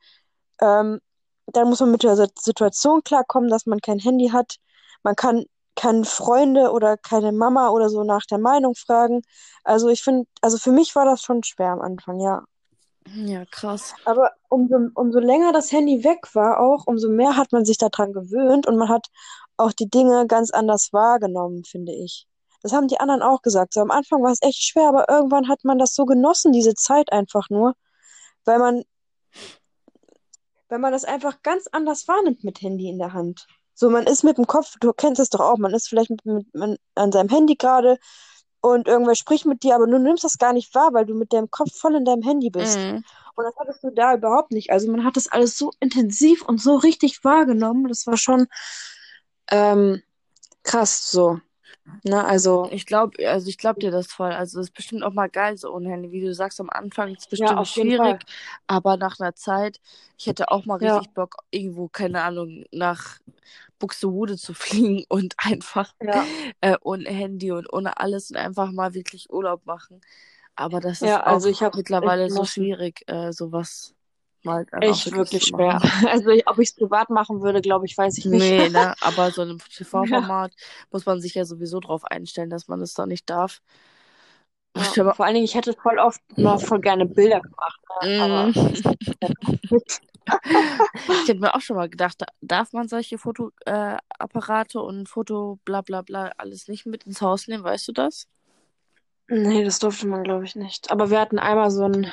ähm, 0.61 1.01
dann 1.47 1.69
muss 1.69 1.81
man 1.81 1.91
mit 1.91 2.03
der 2.03 2.17
Situation 2.17 3.03
klarkommen, 3.03 3.51
dass 3.51 3.67
man 3.67 3.81
kein 3.81 3.99
Handy 3.99 4.29
hat. 4.29 4.57
Man 5.03 5.17
kann 5.17 5.45
keine 5.77 6.05
Freunde 6.05 6.71
oder 6.71 6.97
keine 6.97 7.33
Mama 7.33 7.71
oder 7.71 7.89
so 7.89 8.05
nach 8.05 8.25
der 8.27 8.39
Meinung 8.39 8.75
fragen. 8.75 9.23
Also 9.65 9.89
ich 9.89 10.03
finde, 10.03 10.27
also 10.41 10.57
für 10.57 10.73
mich 10.73 10.95
war 10.95 11.05
das 11.05 11.23
schon 11.23 11.43
schwer 11.43 11.71
am 11.71 11.81
Anfang, 11.81 12.21
ja. 12.21 12.45
Ja, 13.07 13.45
krass. 13.51 13.95
Aber 14.05 14.31
umso, 14.49 14.77
umso 14.95 15.19
länger 15.19 15.53
das 15.53 15.73
Handy 15.73 16.05
weg 16.05 16.35
war 16.35 16.61
auch, 16.61 16.87
umso 16.87 17.11
mehr 17.11 17.37
hat 17.37 17.53
man 17.53 17.65
sich 17.65 17.77
daran 17.77 18.13
gewöhnt 18.13 18.67
und 18.67 18.77
man 18.77 18.89
hat 18.89 19.09
auch 19.57 19.73
die 19.73 19.89
Dinge 19.89 20.27
ganz 20.27 20.51
anders 20.51 20.93
wahrgenommen, 20.93 21.65
finde 21.65 21.93
ich. 21.93 22.27
Das 22.63 22.73
haben 22.73 22.89
die 22.89 22.99
anderen 22.99 23.23
auch 23.23 23.43
gesagt. 23.43 23.75
So 23.75 23.81
am 23.83 23.91
Anfang 23.91 24.23
war 24.23 24.33
es 24.33 24.41
echt 24.41 24.63
schwer, 24.63 24.89
aber 24.89 25.09
irgendwann 25.09 25.49
hat 25.49 25.65
man 25.65 25.79
das 25.79 25.95
so 25.95 26.07
genossen, 26.07 26.53
diese 26.53 26.75
Zeit 26.75 27.13
einfach 27.13 27.51
nur, 27.51 27.75
weil 28.47 28.59
man, 28.59 28.85
weil 30.69 30.79
man 30.79 30.93
das 30.93 31.05
einfach 31.05 31.43
ganz 31.43 31.67
anders 31.73 32.09
wahrnimmt 32.09 32.45
mit 32.45 32.61
Handy 32.61 32.89
in 32.89 32.99
der 32.99 33.13
Hand. 33.13 33.47
So, 33.75 33.91
man 33.91 34.07
ist 34.07 34.23
mit 34.23 34.39
dem 34.39 34.47
Kopf, 34.47 34.77
du 34.81 34.93
kennst 34.93 35.21
es 35.21 35.31
doch 35.31 35.41
auch, 35.41 35.59
man 35.59 35.75
ist 35.75 35.89
vielleicht 35.89 36.11
mit, 36.11 36.25
mit, 36.25 36.55
man, 36.55 36.77
an 36.95 37.13
seinem 37.13 37.29
Handy 37.29 37.57
gerade 37.57 37.99
und 38.61 38.89
irgendwer 38.89 39.15
spricht 39.15 39.47
mit 39.47 39.63
dir, 39.63 39.75
aber 39.75 39.87
du 39.87 39.99
nimmst 39.99 40.25
das 40.25 40.39
gar 40.39 40.53
nicht 40.53 40.75
wahr, 40.75 40.91
weil 40.93 41.07
du 41.07 41.15
mit 41.15 41.33
deinem 41.33 41.51
Kopf 41.51 41.77
voll 41.77 41.97
in 41.97 42.05
deinem 42.05 42.23
Handy 42.23 42.51
bist. 42.51 42.79
Mhm. 42.79 43.05
Und 43.37 43.45
das 43.45 43.55
hattest 43.59 43.83
du 43.83 43.91
da 43.91 44.15
überhaupt 44.15 44.53
nicht. 44.53 44.71
Also 44.71 44.91
man 44.91 45.05
hat 45.05 45.17
das 45.17 45.29
alles 45.29 45.59
so 45.59 45.73
intensiv 45.81 46.43
und 46.43 46.63
so 46.63 46.77
richtig 46.77 47.25
wahrgenommen. 47.25 47.89
Das 47.89 48.07
war 48.07 48.17
schon 48.17 48.47
ähm, 49.51 50.03
krass 50.63 51.11
so. 51.11 51.41
Ne, 52.05 52.25
also, 52.25 52.71
Ich 52.71 52.87
glaube, 52.87 53.29
also 53.29 53.49
ich 53.49 53.59
glaube 53.59 53.79
dir 53.81 53.91
das 53.91 54.07
voll. 54.07 54.33
Also 54.33 54.59
es 54.61 54.69
ist 54.69 54.75
bestimmt 54.75 55.03
auch 55.03 55.13
mal 55.13 55.29
geil 55.29 55.57
so 55.59 55.71
ohne 55.73 55.91
Handy. 55.91 56.11
Wie 56.13 56.21
du 56.23 56.35
sagst, 56.35 56.61
am 56.61 56.71
Anfang 56.71 57.11
ist 57.13 57.21
es 57.23 57.27
ja, 57.31 57.65
bestimmt 57.67 57.69
jeden 57.75 57.93
schwierig, 57.93 58.17
Fall. 58.17 58.25
aber 58.67 58.97
nach 58.97 59.21
einer 59.21 59.35
Zeit, 59.35 59.81
ich 60.19 60.27
hätte 60.27 60.51
auch 60.51 60.65
mal 60.65 60.77
Ja, 60.79 61.03
richtig 61.03 61.13
Bock, 61.13 61.37
irgendwo, 61.51 61.89
keine 61.89 62.23
Ahnung, 62.23 62.65
nach 62.73 63.19
Buxtehude 63.79 64.37
zu 64.39 64.55
fliegen 64.55 65.05
und 65.09 65.35
einfach 65.39 65.95
ja, 66.01 66.29
äh, 66.63 66.77
ohne 66.83 67.11
Handy 67.11 67.53
und 67.53 67.73
ohne 67.73 67.99
alles 67.99 68.31
und 68.31 68.37
einfach 68.39 68.73
mal 68.73 68.95
wirklich 68.95 69.31
Urlaub 69.31 69.67
machen. 69.67 70.01
Aber 70.57 70.81
das 70.81 71.03
ist 71.03 71.19
ja, 71.19 71.21
also 71.23 71.49
auch 71.51 71.73
mittlerweile 71.73 72.31
so 72.31 72.45
schwierig, 72.45 73.03
äh, 73.09 73.33
sowas 73.33 73.95
Mal 74.45 74.67
dann 74.67 74.87
auch 74.89 75.05
Echt 75.05 75.07
Videos 75.07 75.31
wirklich 75.31 75.47
schwer. 75.47 75.79
machen. 75.79 75.83
Also 76.11 76.29
ich, 76.31 76.47
ob 76.49 76.59
ich 76.59 76.71
es 76.71 76.75
privat 76.77 77.11
machen 77.11 77.43
würde, 77.43 77.61
glaube 77.61 77.87
ich, 77.87 77.97
weiß 77.97 78.19
ich 78.19 78.27
nicht. 78.27 78.55
Nee, 78.55 78.69
ne? 78.71 78.95
Aber 79.01 79.31
so 79.33 79.43
in 79.43 79.51
einem 79.51 79.59
TV-Format 79.71 80.55
muss 80.91 81.05
man 81.07 81.21
sich 81.21 81.35
ja 81.35 81.45
sowieso 81.45 81.81
drauf 81.81 82.05
einstellen, 82.05 82.51
dass 82.51 82.69
man 82.69 82.81
das 82.81 82.95
da 82.95 83.07
nicht 83.07 83.29
darf. 83.29 83.61
Ja, 84.77 84.91
Ich 84.91 85.01
aber, 85.01 85.15
vor 85.15 85.25
allen 85.25 85.35
Dingen, 85.35 85.45
ich 85.45 85.55
hätte 85.55 85.73
voll 85.75 85.99
oft 85.99 86.21
mal 86.37 86.59
voll 86.59 86.81
gerne 86.81 87.07
Bilder 87.07 87.41
gemacht. 87.41 87.81
Ne? 87.89 88.09
Aber 88.17 88.51
mm, 88.53 88.85
ich 91.23 91.29
hätte 91.29 91.41
mir 91.41 91.55
auch 91.55 91.61
schon 91.61 91.77
mal 91.77 91.89
gedacht, 91.89 92.21
da- 92.21 92.27
darf 92.41 92.73
man 92.73 92.89
solche 92.89 93.19
Fotoapparate 93.19 94.79
äh, 94.79 94.81
und 94.83 95.09
Foto 95.09 95.59
bla 95.65 95.81
bla 95.83 96.03
bla 96.03 96.33
alles 96.39 96.69
nicht 96.69 96.87
mit 96.87 97.05
ins 97.05 97.21
Haus 97.23 97.49
nehmen, 97.49 97.65
weißt 97.65 97.89
du 97.89 97.93
das? 97.93 98.29
nee, 99.29 99.65
das 99.65 99.79
durfte 99.81 100.07
man, 100.07 100.25
glaube 100.25 100.45
ich, 100.45 100.57
nicht. 100.57 100.91
Aber 100.91 101.11
wir 101.11 101.21
hatten 101.21 101.39
einmal 101.39 101.71
so 101.71 101.85
einen 101.85 102.13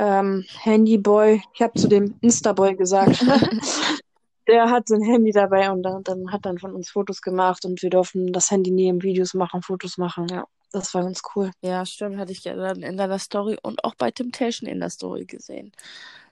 ähm, 0.00 0.44
Handyboy. 0.62 1.42
Ich 1.54 1.62
habe 1.62 1.78
zu 1.78 1.86
dem 1.88 2.16
Instaboy 2.22 2.74
gesagt. 2.74 3.24
Der 4.48 4.70
hat 4.70 4.88
so 4.88 4.94
ein 4.94 5.02
Handy 5.02 5.30
dabei 5.30 5.70
und 5.70 5.82
dann, 5.82 6.02
dann 6.02 6.32
hat 6.32 6.44
dann 6.44 6.58
von 6.58 6.74
uns 6.74 6.90
Fotos 6.90 7.20
gemacht 7.22 7.64
und 7.64 7.82
wir 7.82 7.90
durften 7.90 8.32
das 8.32 8.50
Handy 8.50 8.72
nehmen, 8.72 9.02
Videos 9.02 9.34
machen, 9.34 9.62
Fotos 9.62 9.96
machen. 9.98 10.26
Ja, 10.28 10.44
das 10.72 10.92
war 10.94 11.04
ganz 11.04 11.22
cool. 11.36 11.52
Ja, 11.60 11.86
stimmt, 11.86 12.16
hatte 12.16 12.32
ich 12.32 12.42
ja 12.42 12.56
dann 12.56 12.82
in 12.82 12.96
deiner 12.96 13.18
Story 13.20 13.58
und 13.62 13.84
auch 13.84 13.94
bei 13.94 14.10
Temptation 14.10 14.68
in 14.68 14.80
der 14.80 14.90
Story 14.90 15.26
gesehen. 15.26 15.70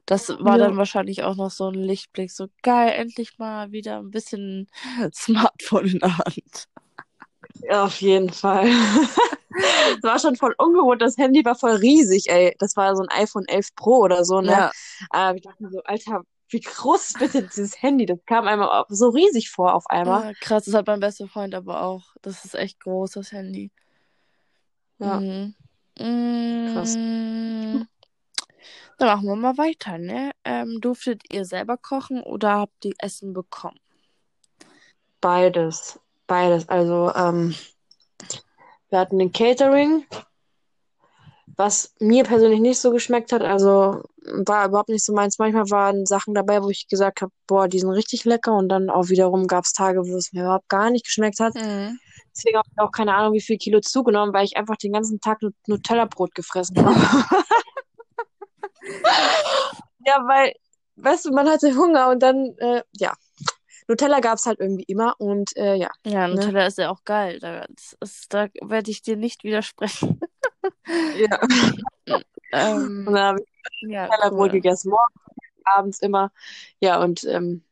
Das 0.06 0.30
war 0.30 0.58
Ja. 0.58 0.66
dann 0.66 0.76
wahrscheinlich 0.78 1.22
auch 1.22 1.36
noch 1.36 1.50
so 1.50 1.68
ein 1.68 1.74
Lichtblick, 1.74 2.32
so 2.32 2.48
geil, 2.62 2.92
endlich 2.96 3.38
mal 3.38 3.70
wieder 3.72 3.98
ein 3.98 4.10
bisschen 4.10 4.68
Smartphone 5.14 5.86
in 5.86 5.98
der 6.00 6.18
Hand. 6.18 6.66
Ja, 7.62 7.84
auf 7.84 8.00
jeden 8.00 8.30
Fall. 8.30 8.66
Es 8.68 8.72
war 10.02 10.18
schon 10.18 10.36
voll 10.36 10.54
ungewohnt. 10.58 11.02
Das 11.02 11.16
Handy 11.16 11.44
war 11.44 11.54
voll 11.54 11.76
riesig, 11.76 12.28
ey. 12.28 12.54
Das 12.58 12.76
war 12.76 12.94
so 12.96 13.02
ein 13.02 13.08
iPhone 13.10 13.46
11 13.46 13.74
Pro 13.74 13.98
oder 13.98 14.24
so, 14.24 14.40
ne? 14.40 14.52
Ja, 14.52 14.72
Aber 15.10 15.36
ich 15.36 15.42
dachte 15.42 15.62
mir 15.62 15.70
so, 15.70 15.82
Alter, 15.82 16.22
wie 16.50 16.60
groß 16.60 17.10
ist 17.10 17.18
bitte 17.18 17.42
dieses 17.42 17.82
Handy? 17.82 18.06
Das 18.06 18.18
kam 18.24 18.46
einmal 18.46 18.84
so 18.88 19.08
riesig 19.10 19.50
vor 19.50 19.74
auf 19.74 19.86
einmal. 19.88 20.26
ja, 20.26 20.32
krass, 20.40 20.64
das 20.64 20.74
hat 20.74 20.86
mein 20.86 21.00
bester 21.00 21.28
Freund 21.28 21.54
aber 21.54 21.82
auch. 21.82 22.14
Das 22.22 22.44
ist 22.44 22.54
echt 22.54 22.80
groß, 22.80 23.12
das 23.12 23.32
Handy. 23.32 23.70
Ja. 24.98 25.20
Mhm. 25.20 25.54
Mm, 25.98 26.72
Krass. 26.72 26.94
Dann 28.98 29.08
machen 29.08 29.26
wir 29.26 29.36
mal 29.36 29.58
weiter, 29.58 29.98
ne? 29.98 30.32
Ähm, 30.44 30.80
durftet 30.80 31.22
ihr 31.32 31.44
selber 31.44 31.76
kochen 31.76 32.22
oder 32.22 32.54
habt 32.54 32.84
ihr 32.84 32.94
Essen 32.98 33.32
bekommen? 33.32 33.78
Beides. 35.20 36.00
Beides. 36.28 36.68
Also, 36.68 37.12
ähm, 37.16 37.56
wir 38.90 39.00
hatten 39.00 39.18
den 39.18 39.32
Catering, 39.32 40.04
was 41.56 41.92
mir 41.98 42.22
persönlich 42.22 42.60
nicht 42.60 42.78
so 42.78 42.90
geschmeckt 42.92 43.32
hat. 43.32 43.42
Also, 43.42 44.02
war 44.44 44.66
überhaupt 44.66 44.90
nicht 44.90 45.04
so 45.04 45.12
meins. 45.12 45.38
Manchmal 45.38 45.68
waren 45.70 46.06
Sachen 46.06 46.34
dabei, 46.34 46.62
wo 46.62 46.68
ich 46.70 46.86
gesagt 46.86 47.22
habe, 47.22 47.32
boah, 47.48 47.66
die 47.66 47.80
sind 47.80 47.90
richtig 47.90 48.24
lecker. 48.24 48.54
Und 48.54 48.68
dann 48.68 48.90
auch 48.90 49.08
wiederum 49.08 49.46
gab 49.48 49.64
es 49.64 49.72
Tage, 49.72 50.06
wo 50.06 50.16
es 50.16 50.32
mir 50.32 50.42
überhaupt 50.42 50.68
gar 50.68 50.90
nicht 50.90 51.04
geschmeckt 51.06 51.40
hat. 51.40 51.54
Mhm. 51.56 51.98
Deswegen 52.36 52.58
habe 52.58 52.68
ich 52.70 52.78
auch 52.78 52.92
keine 52.92 53.14
Ahnung, 53.14 53.32
wie 53.32 53.40
viel 53.40 53.58
Kilo 53.58 53.80
zugenommen, 53.80 54.32
weil 54.32 54.44
ich 54.44 54.56
einfach 54.56 54.76
den 54.76 54.92
ganzen 54.92 55.20
Tag 55.20 55.42
Nut- 55.42 55.54
Nutella-Brot 55.66 56.34
gefressen 56.34 56.76
habe. 56.84 56.94
Ja, 60.06 60.24
weil, 60.26 60.54
weißt 60.96 61.26
du, 61.26 61.32
man 61.32 61.48
hatte 61.48 61.74
Hunger 61.76 62.08
und 62.08 62.22
dann, 62.22 62.54
äh, 62.58 62.82
ja. 62.92 63.12
Nutella 63.88 64.20
gab 64.20 64.36
es 64.38 64.46
halt 64.46 64.60
irgendwie 64.60 64.84
immer 64.84 65.14
und 65.18 65.56
äh, 65.56 65.74
ja. 65.74 65.90
Ja, 66.06 66.28
Ne? 66.28 66.34
Nutella 66.34 66.66
ist 66.66 66.78
ja 66.78 66.90
auch 66.90 67.04
geil. 67.04 67.38
Da, 67.40 67.66
da 68.28 68.48
werde 68.62 68.90
ich 68.90 69.02
dir 69.02 69.16
nicht 69.16 69.44
widersprechen. 69.44 70.20
Ja. 71.16 71.38
Ähm, 72.50 73.04
Und 73.06 73.12
dann 73.12 73.22
habe 73.24 73.40
ich 73.42 73.90
ja, 73.90 74.04
Nutella-Brot 74.06 74.40
cool. 74.40 74.48
gegessen, 74.48 74.88
morgens, 74.88 75.12
abends 75.64 75.98
immer. 75.98 76.32
Ja, 76.80 76.98
und 77.02 77.24
ähm, 77.24 77.62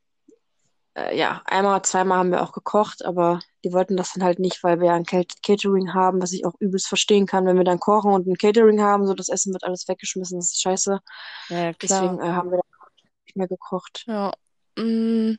äh, 0.94 1.16
ja, 1.16 1.40
einmal, 1.46 1.80
zweimal 1.80 2.18
haben 2.18 2.30
wir 2.30 2.42
auch 2.42 2.52
gekocht, 2.52 3.02
aber 3.04 3.40
die 3.64 3.72
wollten 3.72 3.96
das 3.96 4.12
dann 4.12 4.22
halt 4.22 4.38
nicht, 4.38 4.62
weil 4.62 4.78
wir 4.80 4.88
ja 4.88 4.94
ein 4.94 5.06
Cat- 5.06 5.42
Catering 5.42 5.94
haben, 5.94 6.20
was 6.20 6.32
ich 6.32 6.44
auch 6.44 6.52
übelst 6.58 6.88
verstehen 6.88 7.24
kann, 7.26 7.46
wenn 7.46 7.56
wir 7.56 7.64
dann 7.64 7.80
kochen 7.80 8.12
und 8.12 8.26
ein 8.26 8.36
Catering 8.36 8.82
haben, 8.82 9.06
so 9.06 9.14
das 9.14 9.30
Essen 9.30 9.54
wird 9.54 9.64
alles 9.64 9.88
weggeschmissen, 9.88 10.38
das 10.38 10.52
ist 10.52 10.60
scheiße. 10.60 11.00
Ja, 11.48 11.56
ja, 11.58 11.72
Deswegen 11.72 12.18
klar. 12.18 12.28
äh, 12.28 12.32
haben 12.34 12.50
wir 12.50 12.58
dann 12.58 12.90
nicht 13.24 13.36
mehr 13.36 13.48
gekocht. 13.48 14.04
Ja. 14.06 14.32
Mm, 14.78 15.36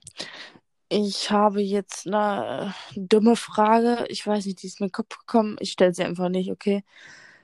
Ich 0.90 1.32
habe 1.32 1.62
jetzt 1.62 2.08
eine 2.08 2.74
dumme 2.96 3.36
Frage. 3.36 4.06
Ich 4.10 4.26
weiß 4.26 4.46
nicht, 4.46 4.62
die 4.62 4.68
ist 4.68 4.80
mir 4.80 4.86
in 4.86 4.90
den 4.90 4.94
Kopf 4.94 5.20
gekommen. 5.20 5.58
Ich 5.60 5.72
stelle 5.72 5.94
sie 5.94 6.04
einfach 6.04 6.30
nicht, 6.30 6.52
okay? 6.52 6.84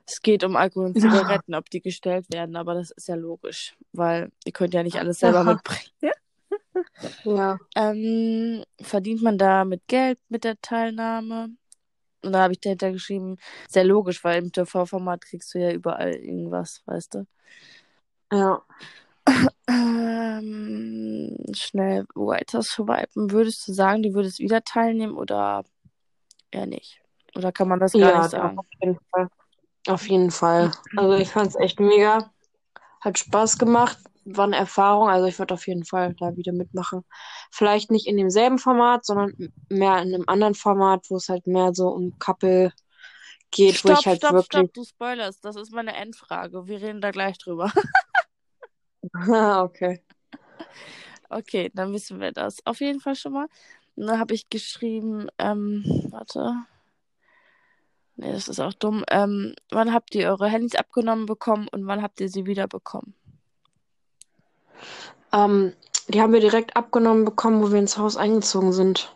Es 0.05 0.21
geht 0.21 0.43
um 0.43 0.55
Alkohol 0.55 0.87
und 0.87 0.97
Ja. 0.97 1.09
Zigaretten, 1.09 1.55
ob 1.55 1.69
die 1.69 1.81
gestellt 1.81 2.31
werden, 2.31 2.55
aber 2.55 2.73
das 2.73 2.91
ist 2.91 3.07
ja 3.07 3.15
logisch, 3.15 3.75
weil 3.93 4.31
ihr 4.45 4.51
könnt 4.51 4.73
ja 4.73 4.83
nicht 4.83 4.99
alles 4.99 5.19
selber 5.19 5.41
Aha. 5.41 5.53
mitbringen. 5.53 5.91
Ja? 6.01 6.11
Ja. 7.23 7.59
Ähm, 7.75 8.63
verdient 8.81 9.21
man 9.21 9.37
da 9.37 9.65
mit 9.65 9.87
Geld 9.87 10.19
mit 10.29 10.43
der 10.43 10.59
Teilnahme? 10.61 11.49
Und 12.21 12.31
da 12.31 12.43
habe 12.43 12.53
ich 12.53 12.59
dahinter 12.59 12.91
geschrieben, 12.91 13.37
sehr 13.67 13.83
logisch, 13.83 14.23
weil 14.23 14.41
im 14.41 14.51
TV-Format 14.51 15.21
kriegst 15.25 15.53
du 15.53 15.59
ja 15.59 15.71
überall 15.71 16.13
irgendwas, 16.13 16.81
weißt 16.85 17.15
du? 17.15 17.27
Ja. 18.31 18.61
Ähm, 19.67 21.35
schnell 21.53 22.05
weiter 22.15 22.61
swipen. 22.61 23.31
Würdest 23.31 23.67
du 23.67 23.73
sagen, 23.73 24.03
du 24.03 24.13
würdest 24.13 24.39
wieder 24.39 24.63
teilnehmen 24.63 25.15
oder 25.15 25.63
eher 26.51 26.65
nicht? 26.65 26.99
Oder 27.35 27.51
kann 27.51 27.67
man 27.67 27.79
das 27.79 27.93
gar 27.93 27.99
Ja, 27.99 28.19
nicht 28.19 28.31
sagen? 28.31 28.59
auf 28.59 28.65
jeden 28.81 28.99
Fall. 29.11 29.27
Auf 29.87 30.07
jeden 30.07 30.31
Fall. 30.31 30.71
Also 30.95 31.13
ich 31.15 31.29
fand 31.29 31.47
es 31.47 31.55
echt 31.55 31.79
mega. 31.79 32.31
Hat 33.01 33.17
Spaß 33.19 33.57
gemacht. 33.57 33.97
War 34.25 34.45
eine 34.45 34.55
Erfahrung. 34.55 35.09
Also 35.09 35.27
ich 35.27 35.37
würde 35.39 35.53
auf 35.53 35.67
jeden 35.67 35.83
Fall 35.83 36.15
da 36.19 36.35
wieder 36.37 36.53
mitmachen. 36.53 37.03
Vielleicht 37.51 37.91
nicht 37.91 38.07
in 38.07 38.17
demselben 38.17 38.59
Format, 38.59 39.05
sondern 39.05 39.33
mehr 39.69 40.01
in 40.01 40.13
einem 40.13 40.23
anderen 40.27 40.55
Format, 40.55 41.05
wo 41.09 41.17
es 41.17 41.27
halt 41.27 41.47
mehr 41.47 41.73
so 41.73 41.89
um 41.89 42.17
Couple 42.19 42.71
geht, 43.51 43.83
wo 43.83 43.89
Stopp, 43.89 43.99
ich 43.99 44.07
halt 44.07 44.17
stopp, 44.19 44.33
wirklich. 44.33 44.45
stopp, 44.63 44.73
du 44.73 44.83
spoilerst. 44.83 45.43
Das 45.43 45.55
ist 45.55 45.71
meine 45.73 45.95
Endfrage. 45.95 46.67
Wir 46.67 46.81
reden 46.81 47.01
da 47.01 47.11
gleich 47.11 47.37
drüber. 47.37 47.71
Ah, 49.13 49.63
okay. 49.63 50.01
Okay, 51.29 51.71
dann 51.73 51.93
wissen 51.93 52.19
wir 52.19 52.31
das. 52.31 52.65
Auf 52.65 52.79
jeden 52.79 52.99
Fall 52.99 53.15
schon 53.15 53.33
mal. 53.33 53.47
Und 53.95 54.07
dann 54.07 54.19
habe 54.19 54.33
ich 54.33 54.49
geschrieben, 54.49 55.27
ähm, 55.37 55.83
warte. 56.09 56.55
Nee, 58.15 58.31
das 58.31 58.47
ist 58.47 58.59
auch 58.59 58.73
dumm. 58.73 59.03
Ähm, 59.09 59.55
wann 59.71 59.93
habt 59.93 60.13
ihr 60.13 60.29
eure 60.29 60.47
Handys 60.47 60.75
abgenommen 60.75 61.25
bekommen 61.25 61.67
und 61.69 61.87
wann 61.87 62.01
habt 62.01 62.19
ihr 62.21 62.29
sie 62.29 62.45
wieder 62.45 62.67
bekommen? 62.67 63.15
Ähm, 65.31 65.73
die 66.07 66.21
haben 66.21 66.33
wir 66.33 66.39
direkt 66.39 66.75
abgenommen 66.75 67.25
bekommen, 67.25 67.61
wo 67.61 67.71
wir 67.71 67.79
ins 67.79 67.97
Haus 67.97 68.17
eingezogen 68.17 68.73
sind. 68.73 69.15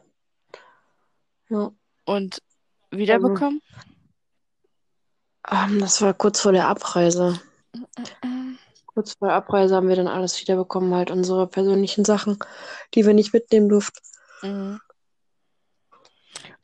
Ja. 1.50 1.72
Und 2.06 2.42
wiederbekommen? 2.90 3.62
Ähm, 5.50 5.80
das 5.80 6.02
war 6.02 6.14
kurz 6.14 6.42
vor 6.42 6.52
der 6.52 6.68
Abreise. 6.68 7.40
Kurz 8.98 9.14
vor 9.14 9.28
der 9.28 9.38
Abreise 9.38 9.76
haben 9.76 9.90
wir 9.90 9.96
dann 9.96 10.08
alles 10.08 10.42
wiederbekommen, 10.42 10.96
halt 10.96 11.12
unsere 11.12 11.46
persönlichen 11.46 12.04
Sachen, 12.04 12.40
die 12.96 13.06
wir 13.06 13.14
nicht 13.14 13.32
mitnehmen 13.32 13.70
durften. 13.70 14.00
Mhm. 14.42 14.80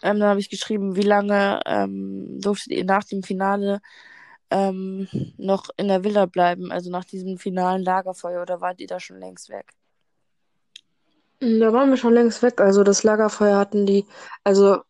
Ähm, 0.01 0.19
dann 0.19 0.23
habe 0.23 0.39
ich 0.39 0.49
geschrieben, 0.49 0.95
wie 0.95 1.03
lange 1.03 1.61
ähm, 1.67 2.41
durftet 2.41 2.71
ihr 2.71 2.85
nach 2.85 3.03
dem 3.03 3.21
Finale 3.21 3.81
ähm, 4.49 5.07
noch 5.37 5.69
in 5.77 5.89
der 5.89 6.03
Villa 6.03 6.25
bleiben, 6.25 6.71
also 6.71 6.89
nach 6.89 7.05
diesem 7.05 7.37
finalen 7.37 7.83
Lagerfeuer, 7.83 8.41
oder 8.41 8.61
wart 8.61 8.81
ihr 8.81 8.87
da 8.87 8.99
schon 8.99 9.19
längst 9.19 9.49
weg? 9.49 9.69
Da 11.39 11.71
waren 11.71 11.91
wir 11.91 11.97
schon 11.97 12.15
längst 12.15 12.41
weg. 12.41 12.59
Also 12.59 12.83
das 12.83 13.03
Lagerfeuer 13.03 13.59
hatten 13.59 13.85
die, 13.85 14.07
also 14.43 14.81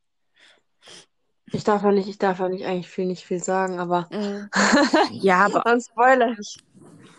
ich 1.52 1.66
darf 1.66 1.84
ja 1.84 1.92
nicht, 1.92 2.08
ich 2.08 2.18
darf 2.18 2.40
ja 2.40 2.48
nicht 2.48 2.66
eigentlich 2.66 2.90
viel, 2.90 3.06
nicht 3.06 3.26
viel 3.26 3.44
sagen, 3.44 3.80
aber 3.80 4.08
Mhm. 4.12 4.50
Ja, 5.12 5.46
aber 5.46 5.62
dann 5.66 5.80
spoiler 5.82 6.36
ich. 6.40 6.58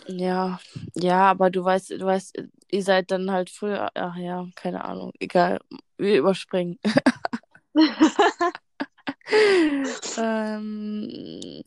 Ja, 0.06 0.58
ja, 0.94 1.30
aber 1.30 1.50
du 1.50 1.64
weißt, 1.64 1.90
du 1.90 2.04
weißt, 2.04 2.42
ihr 2.70 2.82
seid 2.82 3.10
dann 3.10 3.30
halt 3.30 3.50
früher, 3.50 3.90
ach 3.94 4.16
ja, 4.16 4.46
keine 4.54 4.84
Ahnung, 4.84 5.12
egal, 5.18 5.60
wir 5.96 6.18
überspringen. 6.18 6.78
ähm, 10.18 11.62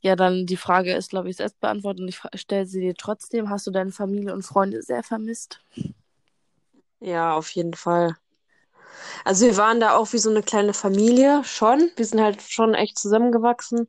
ja, 0.00 0.16
dann 0.16 0.46
die 0.46 0.56
Frage 0.56 0.94
ist, 0.94 1.10
glaube 1.10 1.30
ich, 1.30 1.36
selbst 1.36 1.60
beantwortet 1.60 2.02
und 2.02 2.08
ich 2.08 2.20
stelle 2.40 2.66
sie 2.66 2.80
dir 2.80 2.94
trotzdem. 2.94 3.50
Hast 3.50 3.66
du 3.66 3.70
deine 3.70 3.92
Familie 3.92 4.32
und 4.32 4.42
Freunde 4.42 4.82
sehr 4.82 5.02
vermisst? 5.02 5.60
Ja, 7.00 7.34
auf 7.34 7.50
jeden 7.50 7.74
Fall. 7.74 8.16
Also 9.24 9.46
wir 9.46 9.56
waren 9.56 9.80
da 9.80 9.96
auch 9.96 10.12
wie 10.12 10.18
so 10.18 10.30
eine 10.30 10.42
kleine 10.42 10.74
Familie, 10.74 11.42
schon. 11.44 11.90
Wir 11.96 12.06
sind 12.06 12.20
halt 12.20 12.42
schon 12.42 12.74
echt 12.74 12.98
zusammengewachsen. 12.98 13.88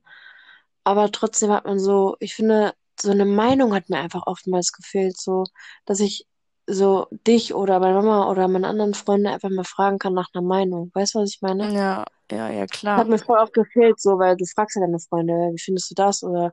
Aber 0.84 1.12
trotzdem 1.12 1.52
hat 1.52 1.66
man 1.66 1.80
so, 1.80 2.18
ich 2.20 2.36
finde, 2.36 2.74
so 3.04 3.12
eine 3.12 3.26
Meinung 3.26 3.76
hat 3.76 3.90
mir 3.90 4.00
einfach 4.00 4.24
oftmals 4.28 4.74
gefehlt, 4.74 5.18
so, 5.20 5.46
dass 5.86 6.02
ich 6.02 6.28
so 6.68 7.08
dich 7.28 7.54
oder 7.56 7.80
meine 7.82 7.96
Mama 7.96 8.32
oder 8.32 8.48
meine 8.50 8.68
anderen 8.70 8.96
Freunde 8.96 9.32
einfach 9.32 9.52
mal 9.52 9.66
fragen 9.66 10.00
kann 10.00 10.16
nach 10.16 10.30
einer 10.34 10.44
Meinung. 10.48 10.92
Weißt 10.96 11.16
du, 11.16 11.20
was 11.22 11.32
ich 11.36 11.42
meine? 11.44 11.72
Ja, 11.72 12.06
ja, 12.32 12.50
ja, 12.52 12.68
Hat 12.96 13.08
klar. 13.08 13.08
mir 13.08 13.18
voll 13.20 13.38
oft 13.40 13.54
gefehlt, 13.54 14.00
so, 14.00 14.20
weil 14.20 14.38
du 14.38 14.46
fragst 14.46 14.76
ja 14.76 14.82
deine 14.82 15.00
Freunde, 15.00 15.34
wie 15.54 15.60
findest 15.60 15.90
du 15.92 15.96
das? 15.96 16.24
Oder, 16.24 16.52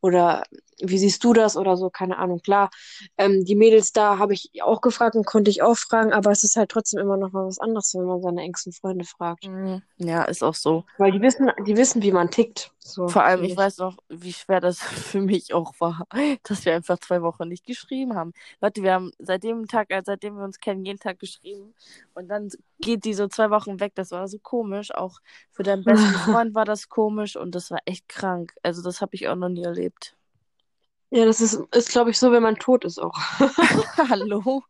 oder 0.00 0.42
wie 0.80 0.98
siehst 0.98 1.22
du 1.24 1.32
das 1.32 1.56
oder 1.56 1.76
so, 1.76 1.90
keine 1.90 2.18
Ahnung. 2.18 2.40
Klar, 2.40 2.70
ähm, 3.18 3.44
die 3.44 3.56
Mädels 3.56 3.92
da 3.92 4.18
habe 4.18 4.34
ich 4.34 4.50
auch 4.62 4.80
gefragt 4.80 5.16
und 5.16 5.26
konnte 5.26 5.50
ich 5.50 5.62
auch 5.62 5.76
fragen, 5.76 6.12
aber 6.12 6.30
es 6.30 6.44
ist 6.44 6.56
halt 6.56 6.70
trotzdem 6.70 7.00
immer 7.00 7.16
noch 7.16 7.32
mal 7.32 7.46
was 7.46 7.58
anderes, 7.58 7.94
wenn 7.94 8.04
man 8.04 8.22
seine 8.22 8.42
engsten 8.42 8.72
Freunde 8.72 9.04
fragt. 9.04 9.46
Mhm. 9.46 9.82
Ja, 9.98 10.24
ist 10.24 10.42
auch 10.42 10.54
so. 10.54 10.84
Weil 10.98 11.12
die 11.12 11.20
wissen, 11.22 11.50
die 11.66 11.76
wissen, 11.76 12.02
wie 12.02 12.12
man 12.12 12.30
tickt. 12.30 12.72
So, 12.78 13.08
Vor 13.08 13.24
allem, 13.24 13.42
ich. 13.42 13.56
weiß 13.56 13.78
noch, 13.78 13.96
wie 14.08 14.32
schwer 14.32 14.60
das 14.60 14.78
für 14.80 15.20
mich 15.20 15.52
auch 15.52 15.74
war, 15.80 16.06
dass 16.44 16.64
wir 16.64 16.74
einfach 16.74 16.98
zwei 16.98 17.20
Wochen 17.22 17.48
nicht 17.48 17.66
geschrieben 17.66 18.14
haben. 18.14 18.32
Leute, 18.60 18.82
wir 18.82 18.92
haben 18.92 19.10
seit 19.18 19.42
dem 19.42 19.66
Tag, 19.66 19.90
äh, 19.90 20.02
seitdem 20.04 20.36
wir 20.36 20.44
uns 20.44 20.60
kennen, 20.60 20.84
jeden 20.84 21.00
Tag 21.00 21.18
geschrieben. 21.18 21.74
Und 22.14 22.28
dann 22.28 22.48
geht 22.80 23.04
die 23.04 23.14
so 23.14 23.26
zwei 23.28 23.50
Wochen 23.50 23.80
weg. 23.80 23.92
Das 23.96 24.12
war 24.12 24.28
so 24.28 24.38
komisch. 24.38 24.94
Auch 24.94 25.18
für 25.50 25.62
deinen 25.64 25.84
besten 25.84 26.06
Freund 26.30 26.54
war 26.54 26.64
das 26.64 26.88
komisch 26.88 27.36
und 27.36 27.54
das 27.54 27.70
war 27.70 27.80
echt 27.86 28.08
krank. 28.08 28.54
Also 28.62 28.82
das 28.82 29.00
habe 29.00 29.14
ich 29.14 29.26
auch 29.28 29.36
noch 29.36 29.48
nie 29.48 29.64
erlebt. 29.64 30.16
Ja, 31.10 31.24
das 31.24 31.40
ist, 31.40 31.60
ist 31.72 31.90
glaube 31.90 32.10
ich, 32.10 32.18
so, 32.18 32.32
wenn 32.32 32.42
man 32.42 32.56
tot 32.56 32.84
ist 32.84 32.98
auch. 32.98 33.16
Hallo? 34.10 34.62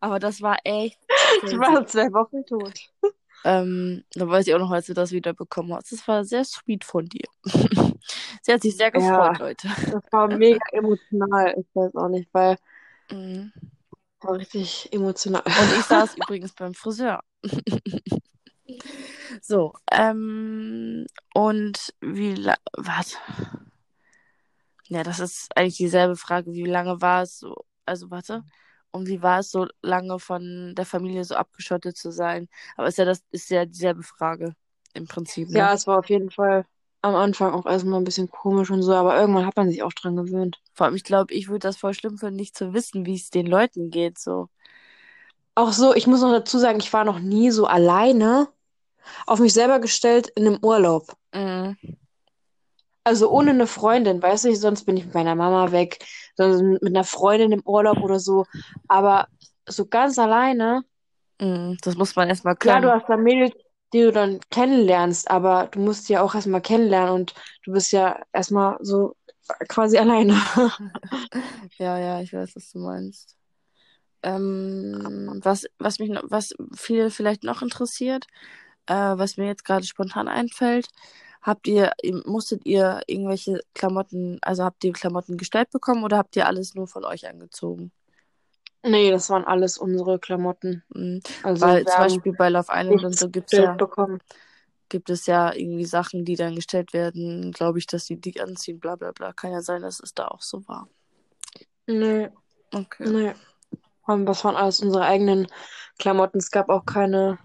Aber 0.00 0.18
das 0.18 0.42
war 0.42 0.58
echt 0.64 0.98
Ich 1.44 1.56
war 1.58 1.86
zwei 1.86 2.12
Wochen 2.12 2.44
tot. 2.44 2.72
Ähm, 3.44 4.04
da 4.14 4.28
weiß 4.28 4.46
ich 4.46 4.54
auch 4.54 4.58
noch, 4.58 4.70
als 4.70 4.86
du 4.86 4.94
das 4.94 5.10
wieder 5.12 5.32
bekommen 5.32 5.74
hast. 5.74 5.90
Das 5.92 6.06
war 6.06 6.24
sehr 6.24 6.44
sweet 6.44 6.84
von 6.84 7.06
dir. 7.06 7.24
Sie 8.42 8.52
hat 8.52 8.62
sich 8.62 8.76
sehr 8.76 8.90
gefreut, 8.90 9.38
Ja. 9.38 9.46
Leute. 9.46 9.68
Das 9.90 10.02
war 10.10 10.28
mega 10.28 10.58
emotional. 10.72 11.54
Ich 11.58 11.66
weiß 11.74 11.94
auch 11.96 12.08
nicht, 12.08 12.28
weil 12.32 12.56
Mhm. 13.10 13.52
das 14.20 14.28
war 14.28 14.36
richtig 14.38 14.92
emotional. 14.92 15.42
Und 15.44 15.78
ich 15.78 15.84
saß 15.84 16.16
übrigens 16.16 16.52
beim 16.52 16.74
Friseur. 16.74 17.22
So, 19.40 19.74
ähm, 19.90 21.06
und 21.34 21.94
wie 22.00 22.36
was? 22.76 23.16
Ja, 24.92 25.02
das 25.02 25.20
ist 25.20 25.56
eigentlich 25.56 25.76
dieselbe 25.76 26.16
Frage. 26.16 26.52
Wie 26.52 26.64
lange 26.64 27.00
war 27.00 27.22
es 27.22 27.38
so, 27.38 27.64
also 27.86 28.10
warte, 28.10 28.44
und 28.90 29.06
wie 29.08 29.22
war 29.22 29.38
es 29.40 29.50
so 29.50 29.66
lange 29.80 30.18
von 30.18 30.74
der 30.76 30.84
Familie 30.84 31.24
so 31.24 31.34
abgeschottet 31.34 31.96
zu 31.96 32.10
sein? 32.12 32.48
Aber 32.76 32.88
ist 32.88 32.98
ja 32.98 33.04
das, 33.06 33.22
ist 33.30 33.48
ja 33.50 33.64
dieselbe 33.64 34.02
Frage 34.02 34.54
im 34.92 35.06
Prinzip, 35.06 35.48
ne? 35.48 35.58
Ja, 35.58 35.72
es 35.74 35.86
war 35.86 35.98
auf 35.98 36.08
jeden 36.10 36.30
Fall 36.30 36.64
am 37.02 37.14
Anfang 37.14 37.52
auch 37.52 37.66
erstmal 37.66 38.00
ein 38.00 38.04
bisschen 38.04 38.30
komisch 38.30 38.70
und 38.70 38.82
so, 38.82 38.92
aber 38.94 39.18
irgendwann 39.18 39.46
hat 39.46 39.56
man 39.56 39.68
sich 39.70 39.82
auch 39.82 39.92
dran 39.92 40.16
gewöhnt. 40.16 40.60
Vor 40.74 40.86
allem, 40.86 40.94
ich 40.94 41.04
glaube, 41.04 41.34
ich 41.34 41.48
würde 41.48 41.60
das 41.60 41.76
voll 41.76 41.94
schlimm 41.94 42.18
finden, 42.18 42.36
nicht 42.36 42.56
zu 42.56 42.74
wissen, 42.74 43.06
wie 43.06 43.14
es 43.16 43.30
den 43.30 43.46
Leuten 43.46 43.90
geht, 43.90 44.18
so. 44.18 44.48
Auch 45.54 45.72
so, 45.72 45.94
ich 45.94 46.06
muss 46.06 46.20
noch 46.20 46.32
dazu 46.32 46.58
sagen, 46.58 46.78
ich 46.80 46.92
war 46.92 47.04
noch 47.04 47.18
nie 47.18 47.50
so 47.50 47.66
alleine 47.66 48.48
auf 49.26 49.40
mich 49.40 49.52
selber 49.54 49.80
gestellt 49.80 50.28
in 50.36 50.46
einem 50.46 50.58
Urlaub. 50.62 51.16
Mhm. 51.34 51.76
Also 53.04 53.30
ohne 53.30 53.50
eine 53.50 53.66
Freundin, 53.66 54.22
weißt 54.22 54.44
du, 54.46 54.54
sonst 54.56 54.84
bin 54.84 54.96
ich 54.96 55.06
mit 55.06 55.14
meiner 55.14 55.34
Mama 55.34 55.72
weg, 55.72 55.98
sonst 56.36 56.62
mit 56.62 56.86
einer 56.86 57.04
Freundin 57.04 57.52
im 57.52 57.62
Urlaub 57.66 57.98
oder 58.02 58.20
so. 58.20 58.46
Aber 58.88 59.28
so 59.68 59.86
ganz 59.86 60.18
alleine, 60.18 60.84
Mhm. 61.40 61.76
Das 61.82 61.96
muss 61.96 62.16
man 62.16 62.28
erstmal 62.28 62.56
klar, 62.58 62.80
du 62.80 62.90
können. 62.90 62.92
hast 62.92 63.08
da 63.08 63.16
Mädels, 63.16 63.52
die 63.92 64.00
du 64.02 64.12
dann 64.12 64.40
kennenlernst, 64.50 65.30
aber 65.30 65.68
du 65.70 65.80
musst 65.80 66.08
ja 66.08 66.22
auch 66.22 66.34
erstmal 66.34 66.62
kennenlernen 66.62 67.12
und 67.14 67.34
du 67.64 67.72
bist 67.72 67.92
ja 67.92 68.20
erstmal 68.32 68.78
so 68.80 69.16
quasi 69.68 69.98
alleine. 69.98 70.34
Ja, 71.78 71.98
ja, 71.98 72.20
ich 72.20 72.32
weiß, 72.32 72.54
was 72.56 72.70
du 72.70 72.78
meinst. 72.78 73.36
Ähm, 74.22 75.40
was, 75.42 75.66
was 75.78 75.98
mich 75.98 76.10
noch, 76.10 76.24
was 76.26 76.54
viele 76.76 77.10
vielleicht 77.10 77.44
noch 77.44 77.62
interessiert, 77.62 78.26
äh, 78.86 78.94
was 78.94 79.36
mir 79.36 79.46
jetzt 79.46 79.64
gerade 79.64 79.86
spontan 79.86 80.28
einfällt, 80.28 80.88
habt 81.42 81.66
ihr, 81.66 81.92
musstet 82.24 82.64
ihr 82.64 83.02
irgendwelche 83.06 83.60
Klamotten, 83.74 84.38
also 84.42 84.64
habt 84.64 84.82
ihr 84.84 84.92
Klamotten 84.92 85.36
gestellt 85.36 85.70
bekommen 85.70 86.04
oder 86.04 86.18
habt 86.18 86.36
ihr 86.36 86.46
alles 86.46 86.74
nur 86.74 86.86
von 86.86 87.04
euch 87.04 87.28
angezogen? 87.28 87.92
Nee, 88.84 89.10
das 89.10 89.30
waren 89.30 89.44
alles 89.44 89.78
unsere 89.78 90.18
Klamotten. 90.18 90.82
Mhm. 90.94 91.20
Also 91.42 91.66
Weil 91.66 91.84
zum 91.84 91.98
Beispiel 91.98 92.32
bei 92.32 92.48
Love 92.48 92.72
Island 92.72 93.04
und 93.04 93.18
so 93.18 93.28
gibt's 93.28 93.52
ja, 93.52 93.74
bekommen. 93.74 94.20
gibt 94.88 95.08
es 95.10 95.26
ja 95.26 95.52
irgendwie 95.54 95.84
Sachen, 95.84 96.24
die 96.24 96.36
dann 96.36 96.54
gestellt 96.54 96.92
werden, 96.92 97.52
glaube 97.52 97.78
ich, 97.78 97.86
dass 97.86 98.06
sie 98.06 98.16
die 98.16 98.40
anziehen, 98.40 98.80
bla 98.80 98.96
bla 98.96 99.12
bla. 99.12 99.32
Kann 99.32 99.52
ja 99.52 99.60
sein, 99.60 99.82
dass 99.82 100.00
es 100.00 100.14
da 100.14 100.28
auch 100.28 100.42
so 100.42 100.66
war. 100.66 100.88
Nee, 101.86 102.30
Okay. 102.74 103.08
nee. 103.08 103.34
Das 104.06 104.44
waren 104.44 104.56
alles 104.56 104.80
unsere 104.80 105.04
eigenen 105.04 105.46
Klamotten. 105.98 106.38
Es 106.38 106.50
gab 106.50 106.68
auch 106.68 106.84
keine 106.84 107.38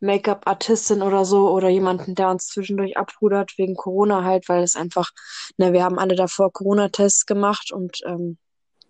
Make-up-Artistin 0.00 1.02
oder 1.02 1.24
so 1.24 1.50
oder 1.50 1.68
jemanden, 1.68 2.14
der 2.14 2.30
uns 2.30 2.46
zwischendurch 2.48 2.96
abrudert 2.96 3.52
wegen 3.58 3.74
Corona 3.76 4.24
halt, 4.24 4.48
weil 4.48 4.62
es 4.62 4.76
einfach, 4.76 5.10
ne, 5.58 5.72
wir 5.72 5.84
haben 5.84 5.98
alle 5.98 6.16
davor 6.16 6.52
Corona-Tests 6.52 7.26
gemacht 7.26 7.70
und 7.72 7.98
ähm, 8.06 8.38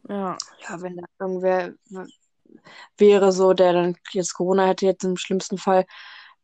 Ja. 0.08 0.36
ja, 0.68 0.80
wenn 0.82 0.96
da 0.96 1.04
irgendwer 1.18 1.74
wäre 2.98 3.32
so, 3.32 3.52
der 3.52 3.72
dann 3.72 3.96
jetzt 4.12 4.34
Corona 4.34 4.66
hätte, 4.66 4.86
jetzt 4.86 5.04
im 5.04 5.16
schlimmsten 5.16 5.58
Fall, 5.58 5.84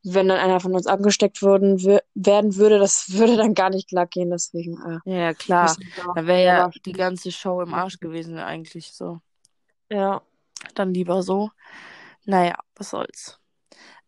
wenn 0.02 0.28
dann 0.28 0.38
einer 0.38 0.60
von 0.60 0.74
uns 0.74 0.86
angesteckt 0.86 1.42
würden, 1.42 1.78
wür- 1.78 2.02
werden 2.14 2.56
würde, 2.56 2.78
das 2.78 3.06
würde 3.12 3.36
dann 3.36 3.54
gar 3.54 3.70
nicht 3.70 3.88
klar 3.88 4.06
gehen, 4.06 4.30
deswegen 4.30 4.78
äh, 4.82 4.98
Ja, 5.04 5.34
klar. 5.34 5.76
da 6.14 6.26
wäre 6.26 6.44
ja 6.44 6.70
die 6.84 6.92
ganze 6.92 7.32
Show 7.32 7.60
im 7.60 7.74
Arsch 7.74 7.98
gewesen, 7.98 8.38
eigentlich 8.38 8.92
so. 8.92 9.20
Ja. 9.90 10.22
Dann 10.74 10.92
lieber 10.94 11.22
so. 11.22 11.50
Naja, 12.24 12.56
was 12.74 12.90
soll's. 12.90 13.38